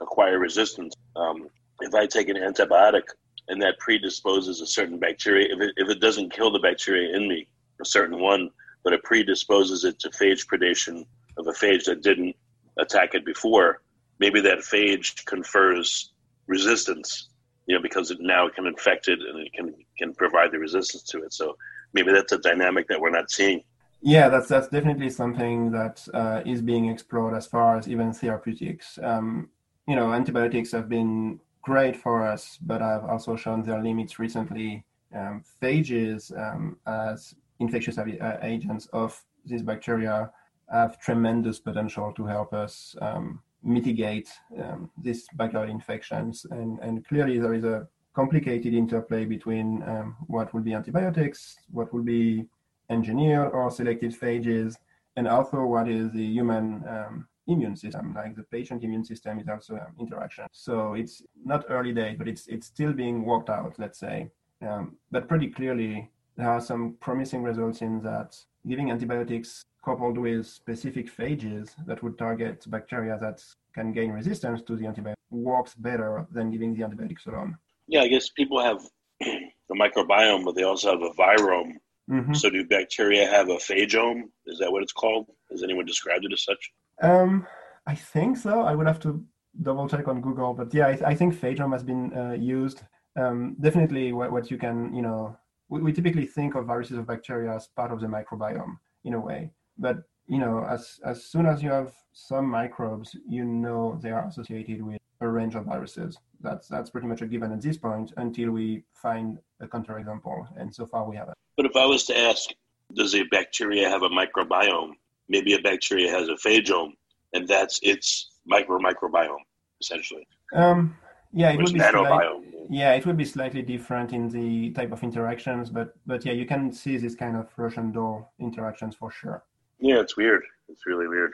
acquire 0.00 0.38
resistance. 0.38 0.94
Um, 1.14 1.48
if 1.80 1.94
I 1.94 2.06
take 2.06 2.28
an 2.28 2.36
antibiotic 2.36 3.02
and 3.48 3.60
that 3.62 3.78
predisposes 3.78 4.60
a 4.60 4.66
certain 4.66 4.98
bacteria, 4.98 5.54
if 5.54 5.60
it, 5.60 5.74
if 5.76 5.88
it 5.88 6.00
doesn't 6.00 6.32
kill 6.32 6.50
the 6.50 6.58
bacteria 6.58 7.16
in 7.16 7.28
me, 7.28 7.48
a 7.80 7.84
certain 7.84 8.20
one, 8.20 8.50
but 8.82 8.92
it 8.92 9.02
predisposes 9.02 9.84
it 9.84 9.98
to 10.00 10.10
phage 10.10 10.46
predation 10.46 11.04
of 11.38 11.46
a 11.46 11.52
phage 11.52 11.84
that 11.84 12.02
didn't 12.02 12.34
attack 12.78 13.14
it 13.14 13.24
before, 13.24 13.82
maybe 14.18 14.40
that 14.40 14.58
phage 14.58 15.24
confers 15.26 16.12
resistance, 16.46 17.28
you 17.66 17.74
know, 17.74 17.82
because 17.82 18.10
it 18.10 18.18
now 18.20 18.48
can 18.48 18.66
infect 18.66 19.08
it 19.08 19.18
and 19.20 19.46
it 19.46 19.52
can, 19.52 19.74
can 19.98 20.14
provide 20.14 20.52
the 20.52 20.58
resistance 20.58 21.02
to 21.04 21.22
it. 21.22 21.32
So 21.32 21.56
maybe 21.92 22.12
that's 22.12 22.32
a 22.32 22.38
dynamic 22.38 22.88
that 22.88 23.00
we're 23.00 23.10
not 23.10 23.30
seeing. 23.30 23.62
Yeah, 24.02 24.28
that's 24.28 24.46
that's 24.46 24.68
definitely 24.68 25.10
something 25.10 25.72
that 25.72 26.06
uh, 26.12 26.42
is 26.44 26.60
being 26.62 26.88
explored 26.88 27.34
as 27.34 27.46
far 27.46 27.78
as 27.78 27.88
even 27.88 28.12
therapeutics. 28.12 28.98
Um, 29.02 29.48
you 29.88 29.96
know, 29.96 30.12
antibiotics 30.12 30.70
have 30.72 30.88
been 30.88 31.40
great 31.66 31.96
for 31.96 32.24
us, 32.24 32.58
but 32.62 32.80
I've 32.80 33.04
also 33.04 33.34
shown 33.34 33.60
their 33.64 33.82
limits 33.82 34.20
recently. 34.20 34.84
Um, 35.12 35.42
phages 35.60 36.20
um, 36.38 36.76
as 36.86 37.34
infectious 37.58 37.98
uh, 37.98 38.38
agents 38.42 38.86
of 38.92 39.20
these 39.44 39.62
bacteria 39.62 40.30
have 40.70 41.00
tremendous 41.00 41.58
potential 41.58 42.12
to 42.12 42.24
help 42.24 42.52
us 42.52 42.94
um, 43.02 43.40
mitigate 43.64 44.28
um, 44.62 44.90
these 45.02 45.26
bacterial 45.34 45.68
infections. 45.68 46.46
And, 46.52 46.78
and 46.78 47.04
clearly, 47.04 47.40
there 47.40 47.54
is 47.54 47.64
a 47.64 47.88
complicated 48.14 48.72
interplay 48.72 49.24
between 49.24 49.82
um, 49.82 50.16
what 50.28 50.54
will 50.54 50.62
be 50.62 50.74
antibiotics, 50.74 51.56
what 51.72 51.92
will 51.92 52.04
be 52.04 52.46
engineered 52.90 53.50
or 53.52 53.72
selected 53.72 54.12
phages, 54.12 54.76
and 55.16 55.26
also 55.26 55.64
what 55.64 55.88
is 55.88 56.12
the 56.12 56.24
human 56.24 56.84
um, 56.88 57.26
immune 57.46 57.76
system, 57.76 58.14
like 58.14 58.34
the 58.34 58.42
patient 58.44 58.82
immune 58.82 59.04
system 59.04 59.38
is 59.38 59.48
also 59.48 59.74
um, 59.74 59.94
interaction. 59.98 60.46
So 60.52 60.94
it's 60.94 61.22
not 61.44 61.64
early 61.68 61.92
days, 61.92 62.16
but 62.18 62.28
it's 62.28 62.46
it's 62.48 62.66
still 62.66 62.92
being 62.92 63.24
worked 63.24 63.50
out, 63.50 63.74
let's 63.78 63.98
say. 63.98 64.30
Um, 64.66 64.96
but 65.10 65.28
pretty 65.28 65.48
clearly, 65.48 66.10
there 66.36 66.50
are 66.50 66.60
some 66.60 66.96
promising 67.00 67.42
results 67.42 67.82
in 67.82 68.02
that 68.02 68.36
giving 68.66 68.90
antibiotics 68.90 69.62
coupled 69.84 70.18
with 70.18 70.46
specific 70.46 71.06
phages 71.14 71.70
that 71.86 72.02
would 72.02 72.18
target 72.18 72.64
bacteria 72.68 73.16
that 73.20 73.42
can 73.74 73.92
gain 73.92 74.10
resistance 74.10 74.62
to 74.62 74.74
the 74.74 74.84
antibiotic 74.84 75.14
works 75.30 75.74
better 75.74 76.26
than 76.32 76.50
giving 76.50 76.74
the 76.74 76.82
antibiotics 76.82 77.26
alone. 77.26 77.56
Yeah, 77.86 78.02
I 78.02 78.08
guess 78.08 78.30
people 78.30 78.60
have 78.60 78.80
the 79.20 79.74
microbiome, 79.74 80.44
but 80.44 80.56
they 80.56 80.64
also 80.64 80.90
have 80.90 81.02
a 81.02 81.10
virome 81.10 81.74
Mm-hmm. 82.10 82.34
So, 82.34 82.50
do 82.50 82.64
bacteria 82.64 83.28
have 83.28 83.48
a 83.48 83.56
phagome? 83.56 84.22
Is 84.46 84.58
that 84.60 84.70
what 84.70 84.82
it's 84.82 84.92
called? 84.92 85.26
Has 85.50 85.62
anyone 85.62 85.86
described 85.86 86.24
it 86.24 86.32
as 86.32 86.44
such? 86.44 86.70
Um, 87.00 87.46
I 87.86 87.94
think 87.94 88.36
so. 88.36 88.60
I 88.62 88.74
would 88.74 88.86
have 88.86 89.00
to 89.00 89.24
double 89.62 89.88
check 89.88 90.08
on 90.08 90.20
Google, 90.20 90.54
but 90.54 90.72
yeah, 90.74 90.88
I, 90.88 91.10
I 91.10 91.14
think 91.14 91.34
phagome 91.34 91.72
has 91.72 91.82
been 91.82 92.12
uh, 92.16 92.32
used. 92.32 92.82
Um, 93.16 93.56
definitely, 93.60 94.12
what, 94.12 94.32
what, 94.32 94.50
you 94.50 94.58
can, 94.58 94.94
you 94.94 95.02
know, 95.02 95.36
we, 95.68 95.80
we, 95.80 95.92
typically 95.92 96.26
think 96.26 96.54
of 96.54 96.66
viruses 96.66 96.98
of 96.98 97.06
bacteria 97.06 97.54
as 97.54 97.66
part 97.68 97.90
of 97.92 98.00
the 98.00 98.06
microbiome 98.06 98.76
in 99.04 99.14
a 99.14 99.20
way, 99.20 99.50
but 99.78 100.02
you 100.28 100.38
know, 100.38 100.66
as 100.68 101.00
as 101.04 101.24
soon 101.24 101.46
as 101.46 101.62
you 101.62 101.70
have 101.70 101.92
some 102.12 102.46
microbes, 102.48 103.16
you 103.28 103.44
know 103.44 103.98
they 104.02 104.10
are 104.10 104.26
associated 104.26 104.82
with 104.82 105.00
a 105.20 105.28
range 105.28 105.54
of 105.54 105.64
viruses. 105.64 106.18
That's 106.40 106.68
that's 106.68 106.90
pretty 106.90 107.06
much 107.06 107.22
a 107.22 107.26
given 107.26 107.52
at 107.52 107.62
this 107.62 107.78
point 107.78 108.12
until 108.16 108.50
we 108.50 108.82
find 108.92 109.38
a 109.60 109.66
counterexample, 109.66 110.46
and 110.56 110.74
so 110.74 110.86
far 110.86 111.08
we 111.08 111.16
haven't. 111.16 111.36
But 111.56 111.66
if 111.66 111.76
I 111.76 111.86
was 111.86 112.04
to 112.06 112.18
ask 112.18 112.50
does 112.94 113.14
a 113.14 113.24
bacteria 113.24 113.88
have 113.88 114.02
a 114.02 114.08
microbiome? 114.08 114.92
Maybe 115.28 115.54
a 115.54 115.60
bacteria 115.60 116.10
has 116.10 116.28
a 116.28 116.34
phagome, 116.34 116.92
and 117.32 117.46
that's 117.48 117.80
its 117.82 118.30
micro 118.46 118.78
microbiome 118.78 119.44
essentially. 119.80 120.26
Um, 120.54 120.96
yeah, 121.32 121.50
it 121.50 121.56
would 121.58 121.72
be 121.72 121.80
slight- 121.80 122.22
yeah, 122.70 122.94
it 122.94 123.06
would 123.06 123.16
be 123.16 123.24
slightly 123.24 123.62
different 123.62 124.12
in 124.12 124.28
the 124.28 124.70
type 124.72 124.92
of 124.92 125.02
interactions, 125.02 125.70
but 125.70 125.94
but 126.06 126.24
yeah, 126.24 126.32
you 126.32 126.46
can 126.46 126.72
see 126.72 126.96
this 126.96 127.14
kind 127.14 127.36
of 127.36 127.46
Russian 127.56 127.92
doll 127.92 128.32
interactions 128.38 128.94
for 128.96 129.10
sure. 129.10 129.44
Yeah, 129.78 130.00
it's 130.00 130.16
weird. 130.16 130.42
It's 130.68 130.86
really 130.86 131.08
weird. 131.08 131.32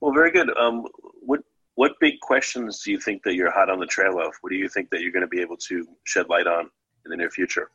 Well, 0.00 0.14
very 0.14 0.30
good. 0.30 0.48
Um, 0.56 0.86
what 1.20 1.40
what 1.74 1.92
big 2.00 2.20
questions 2.20 2.82
do 2.82 2.90
you 2.90 2.98
think 2.98 3.22
that 3.24 3.34
you're 3.34 3.50
hot 3.50 3.68
on 3.70 3.78
the 3.78 3.86
trail 3.86 4.18
of? 4.18 4.34
What 4.40 4.50
do 4.50 4.56
you 4.56 4.68
think 4.68 4.90
that 4.90 5.00
you're 5.02 5.12
going 5.12 5.28
to 5.28 5.34
be 5.36 5.40
able 5.40 5.56
to 5.68 5.86
shed 6.04 6.28
light 6.28 6.46
on 6.46 6.70
in 7.04 7.10
the 7.10 7.16
near 7.16 7.30
future? 7.30 7.70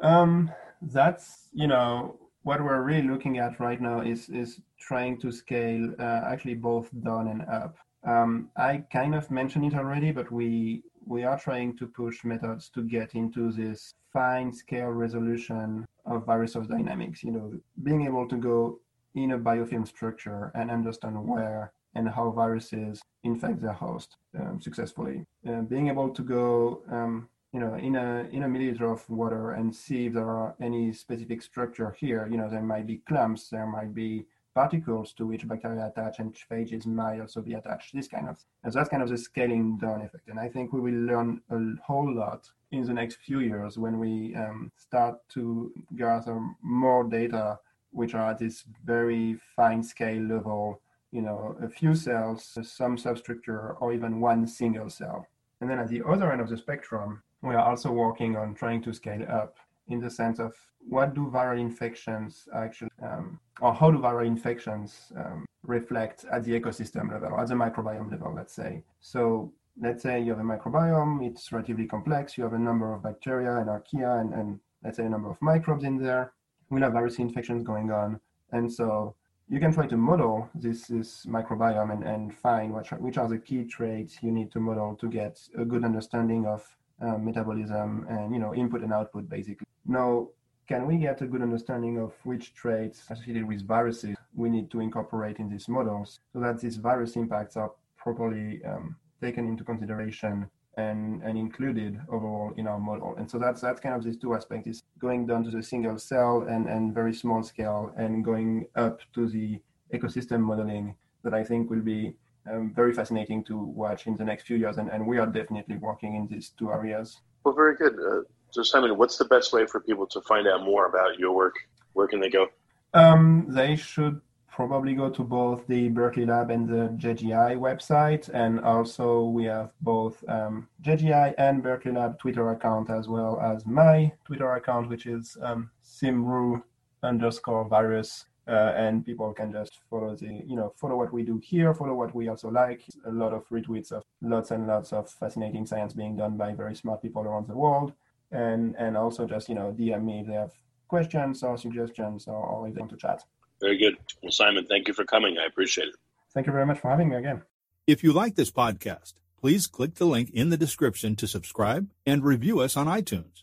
Um, 0.00 0.50
that's 0.82 1.48
you 1.52 1.68
know 1.68 2.18
what 2.46 2.62
we're 2.62 2.82
really 2.82 3.08
looking 3.08 3.38
at 3.38 3.58
right 3.58 3.80
now 3.80 4.02
is 4.02 4.28
is 4.28 4.60
trying 4.78 5.18
to 5.18 5.32
scale 5.32 5.92
uh, 5.98 6.20
actually 6.32 6.54
both 6.54 6.88
down 7.02 7.26
and 7.26 7.42
up. 7.60 7.76
Um, 8.04 8.50
I 8.56 8.84
kind 8.92 9.16
of 9.16 9.32
mentioned 9.32 9.64
it 9.64 9.74
already, 9.74 10.12
but 10.12 10.30
we 10.30 10.84
we 11.04 11.24
are 11.24 11.38
trying 11.40 11.76
to 11.78 11.88
push 11.88 12.24
methods 12.24 12.70
to 12.74 12.84
get 12.84 13.16
into 13.16 13.50
this 13.50 13.94
fine 14.12 14.52
scale 14.52 14.92
resolution 15.04 15.84
of 16.04 16.24
virus 16.24 16.54
of 16.54 16.68
dynamics. 16.68 17.24
You 17.24 17.32
know, 17.32 17.46
being 17.82 18.06
able 18.06 18.28
to 18.28 18.36
go 18.36 18.78
in 19.16 19.32
a 19.32 19.38
biofilm 19.38 19.84
structure 19.88 20.52
and 20.54 20.70
understand 20.70 21.16
where 21.28 21.72
and 21.96 22.08
how 22.08 22.30
viruses 22.30 23.02
infect 23.24 23.60
their 23.60 23.78
host 23.84 24.18
um, 24.38 24.60
successfully. 24.60 25.24
Uh, 25.48 25.62
being 25.62 25.88
able 25.88 26.10
to 26.10 26.22
go 26.22 26.82
um, 26.92 27.28
you 27.56 27.62
know, 27.62 27.74
in 27.76 27.96
a 27.96 28.28
in 28.32 28.42
a 28.42 28.46
milliliter 28.46 28.92
of 28.92 29.08
water 29.08 29.52
and 29.52 29.74
see 29.74 30.04
if 30.04 30.12
there 30.12 30.28
are 30.28 30.54
any 30.60 30.92
specific 30.92 31.40
structure 31.40 31.96
here. 31.98 32.28
You 32.30 32.36
know, 32.36 32.50
there 32.50 32.60
might 32.60 32.86
be 32.86 32.98
clumps, 33.08 33.48
there 33.48 33.66
might 33.66 33.94
be 33.94 34.26
particles 34.54 35.14
to 35.14 35.26
which 35.26 35.48
bacteria 35.48 35.86
attach, 35.86 36.18
and 36.18 36.36
phages 36.50 36.84
might 36.84 37.18
also 37.18 37.40
be 37.40 37.54
attached. 37.54 37.94
This 37.94 38.08
kind 38.08 38.28
of, 38.28 38.36
and 38.62 38.74
that's 38.74 38.90
kind 38.90 39.02
of 39.02 39.08
the 39.08 39.16
scaling 39.16 39.78
down 39.78 40.02
effect. 40.02 40.28
And 40.28 40.38
I 40.38 40.50
think 40.50 40.74
we 40.74 40.82
will 40.82 41.00
learn 41.10 41.40
a 41.48 41.58
whole 41.82 42.14
lot 42.14 42.42
in 42.72 42.82
the 42.84 42.92
next 42.92 43.20
few 43.26 43.40
years 43.40 43.78
when 43.78 43.98
we 43.98 44.34
um, 44.34 44.70
start 44.76 45.26
to 45.30 45.72
gather 45.96 46.38
more 46.60 47.04
data, 47.04 47.58
which 47.90 48.14
are 48.14 48.32
at 48.32 48.38
this 48.38 48.64
very 48.84 49.38
fine 49.56 49.82
scale 49.82 50.20
level. 50.20 50.82
You 51.10 51.22
know, 51.22 51.56
a 51.62 51.70
few 51.70 51.94
cells, 51.94 52.58
some 52.62 52.98
substructure, 52.98 53.76
or 53.80 53.94
even 53.94 54.20
one 54.20 54.46
single 54.46 54.90
cell. 54.90 55.26
And 55.62 55.70
then 55.70 55.78
at 55.78 55.88
the 55.88 56.02
other 56.06 56.30
end 56.30 56.42
of 56.42 56.50
the 56.50 56.58
spectrum, 56.58 57.22
we 57.46 57.54
are 57.54 57.68
also 57.70 57.92
working 57.92 58.36
on 58.36 58.54
trying 58.54 58.82
to 58.82 58.92
scale 58.92 59.24
up 59.30 59.56
in 59.88 60.00
the 60.00 60.10
sense 60.10 60.40
of 60.40 60.52
what 60.88 61.14
do 61.14 61.30
viral 61.32 61.60
infections 61.60 62.48
actually, 62.54 62.90
um, 63.02 63.38
or 63.60 63.72
how 63.72 63.90
do 63.90 63.98
viral 63.98 64.26
infections 64.26 65.12
um, 65.16 65.46
reflect 65.62 66.24
at 66.32 66.44
the 66.44 66.52
ecosystem 66.58 67.10
level, 67.10 67.28
or 67.28 67.40
at 67.40 67.48
the 67.48 67.54
microbiome 67.54 68.10
level, 68.10 68.32
let's 68.34 68.52
say. 68.52 68.82
So 69.00 69.52
let's 69.80 70.02
say 70.02 70.20
you 70.20 70.30
have 70.30 70.40
a 70.40 70.42
microbiome, 70.42 71.24
it's 71.24 71.52
relatively 71.52 71.86
complex, 71.86 72.36
you 72.36 72.44
have 72.44 72.52
a 72.52 72.58
number 72.58 72.92
of 72.92 73.02
bacteria 73.02 73.56
and 73.58 73.68
archaea, 73.68 74.20
and, 74.20 74.34
and 74.34 74.60
let's 74.82 74.96
say 74.96 75.04
a 75.04 75.08
number 75.08 75.30
of 75.30 75.40
microbes 75.40 75.84
in 75.84 75.98
there. 75.98 76.32
We'll 76.70 76.82
have 76.82 76.94
virus 76.94 77.18
infections 77.18 77.62
going 77.62 77.92
on. 77.92 78.20
And 78.52 78.72
so 78.72 79.14
you 79.48 79.60
can 79.60 79.72
try 79.72 79.86
to 79.86 79.96
model 79.96 80.48
this, 80.54 80.86
this 80.86 81.26
microbiome 81.26 81.92
and, 81.92 82.02
and 82.02 82.34
find 82.34 82.74
which 82.74 82.92
are, 82.92 82.98
which 82.98 83.18
are 83.18 83.28
the 83.28 83.38
key 83.38 83.64
traits 83.64 84.18
you 84.20 84.32
need 84.32 84.50
to 84.52 84.60
model 84.60 84.96
to 84.96 85.08
get 85.08 85.40
a 85.56 85.64
good 85.64 85.84
understanding 85.84 86.46
of 86.46 86.64
uh, 87.00 87.18
metabolism 87.18 88.06
and 88.08 88.32
you 88.32 88.38
know 88.38 88.54
input 88.54 88.82
and 88.82 88.92
output 88.92 89.28
basically. 89.28 89.66
Now, 89.84 90.28
can 90.66 90.86
we 90.86 90.96
get 90.96 91.22
a 91.22 91.26
good 91.26 91.42
understanding 91.42 91.98
of 91.98 92.12
which 92.24 92.54
traits 92.54 93.00
associated 93.02 93.44
with 93.46 93.66
viruses 93.66 94.16
we 94.34 94.50
need 94.50 94.70
to 94.70 94.80
incorporate 94.80 95.38
in 95.38 95.48
these 95.48 95.68
models 95.68 96.20
so 96.32 96.40
that 96.40 96.60
these 96.60 96.76
virus 96.76 97.16
impacts 97.16 97.56
are 97.56 97.70
properly 97.96 98.60
um, 98.64 98.96
taken 99.20 99.46
into 99.46 99.64
consideration 99.64 100.50
and, 100.76 101.22
and 101.22 101.38
included 101.38 101.98
overall 102.08 102.52
in 102.56 102.66
our 102.66 102.78
model. 102.78 103.14
And 103.16 103.30
so 103.30 103.38
that's 103.38 103.60
that's 103.60 103.80
kind 103.80 103.94
of 103.94 104.04
these 104.04 104.18
two 104.18 104.34
aspects 104.34 104.66
is 104.66 104.82
going 104.98 105.26
down 105.26 105.44
to 105.44 105.50
the 105.50 105.62
single 105.62 105.98
cell 105.98 106.46
and, 106.48 106.68
and 106.68 106.94
very 106.94 107.14
small 107.14 107.42
scale 107.42 107.92
and 107.96 108.24
going 108.24 108.66
up 108.74 109.00
to 109.14 109.28
the 109.28 109.60
ecosystem 109.94 110.40
modeling 110.40 110.94
that 111.22 111.32
I 111.32 111.42
think 111.44 111.70
will 111.70 111.80
be 111.80 112.16
um, 112.50 112.72
very 112.74 112.92
fascinating 112.92 113.44
to 113.44 113.56
watch 113.58 114.06
in 114.06 114.16
the 114.16 114.24
next 114.24 114.46
few 114.46 114.56
years. 114.56 114.78
And, 114.78 114.88
and 114.90 115.06
we 115.06 115.18
are 115.18 115.26
definitely 115.26 115.76
working 115.76 116.14
in 116.16 116.26
these 116.28 116.50
two 116.58 116.70
areas. 116.70 117.20
Well, 117.44 117.54
very 117.54 117.76
good. 117.76 117.94
Uh, 117.94 118.22
so, 118.50 118.62
Simon, 118.62 118.96
what's 118.96 119.18
the 119.18 119.24
best 119.26 119.52
way 119.52 119.66
for 119.66 119.80
people 119.80 120.06
to 120.06 120.20
find 120.22 120.46
out 120.48 120.64
more 120.64 120.86
about 120.86 121.18
your 121.18 121.34
work? 121.34 121.54
Where 121.92 122.08
can 122.08 122.20
they 122.20 122.30
go? 122.30 122.48
Um, 122.94 123.46
they 123.48 123.76
should 123.76 124.20
probably 124.56 124.94
go 124.94 125.10
to 125.10 125.22
both 125.22 125.66
the 125.66 125.90
Berkeley 125.90 126.24
Lab 126.24 126.50
and 126.50 126.66
the 126.66 126.88
JGI 126.96 127.58
website. 127.58 128.30
And 128.32 128.60
also, 128.60 129.24
we 129.24 129.44
have 129.44 129.72
both 129.82 130.24
um, 130.28 130.68
JGI 130.82 131.34
and 131.36 131.62
Berkeley 131.62 131.92
Lab 131.92 132.18
Twitter 132.18 132.50
account, 132.50 132.88
as 132.88 133.06
well 133.06 133.38
as 133.40 133.66
my 133.66 134.12
Twitter 134.24 134.50
account, 134.52 134.88
which 134.88 135.04
is 135.04 135.36
um, 135.42 135.70
simroux 135.84 136.62
underscore 137.02 137.68
virus. 137.68 138.24
Uh, 138.48 138.72
and 138.76 139.04
people 139.04 139.32
can 139.32 139.50
just 139.50 139.80
follow 139.90 140.14
the, 140.14 140.42
you 140.46 140.54
know, 140.54 140.72
follow 140.76 140.96
what 140.96 141.12
we 141.12 141.24
do 141.24 141.38
here, 141.38 141.74
follow 141.74 141.94
what 141.94 142.14
we 142.14 142.28
also 142.28 142.48
like. 142.48 142.82
A 143.04 143.10
lot 143.10 143.32
of 143.32 143.48
retweets 143.48 143.90
of 143.90 144.04
lots 144.22 144.52
and 144.52 144.68
lots 144.68 144.92
of 144.92 145.10
fascinating 145.10 145.66
science 145.66 145.92
being 145.92 146.16
done 146.16 146.36
by 146.36 146.52
very 146.52 146.76
smart 146.76 147.02
people 147.02 147.22
around 147.22 147.48
the 147.48 147.56
world. 147.56 147.92
And 148.30 148.76
and 148.78 148.96
also 148.96 149.26
just, 149.26 149.48
you 149.48 149.56
know, 149.56 149.74
DM 149.76 150.04
me 150.04 150.20
if 150.20 150.26
they 150.28 150.34
have 150.34 150.52
questions 150.88 151.42
or 151.42 151.58
suggestions 151.58 152.28
or, 152.28 152.36
or 152.36 152.68
if 152.68 152.74
they 152.74 152.80
want 152.80 152.90
to 152.92 152.96
chat. 152.96 153.24
Very 153.60 153.78
good. 153.78 153.96
Well, 154.22 154.32
Simon, 154.32 154.66
thank 154.66 154.86
you 154.86 154.94
for 154.94 155.04
coming. 155.04 155.38
I 155.38 155.46
appreciate 155.46 155.88
it. 155.88 155.96
Thank 156.32 156.46
you 156.46 156.52
very 156.52 156.66
much 156.66 156.78
for 156.78 156.90
having 156.90 157.08
me 157.08 157.16
again. 157.16 157.42
If 157.86 158.04
you 158.04 158.12
like 158.12 158.34
this 158.34 158.50
podcast, 158.50 159.14
please 159.40 159.66
click 159.66 159.94
the 159.94 160.06
link 160.06 160.30
in 160.30 160.50
the 160.50 160.56
description 160.56 161.16
to 161.16 161.26
subscribe 161.26 161.88
and 162.04 162.24
review 162.24 162.60
us 162.60 162.76
on 162.76 162.86
iTunes. 162.86 163.42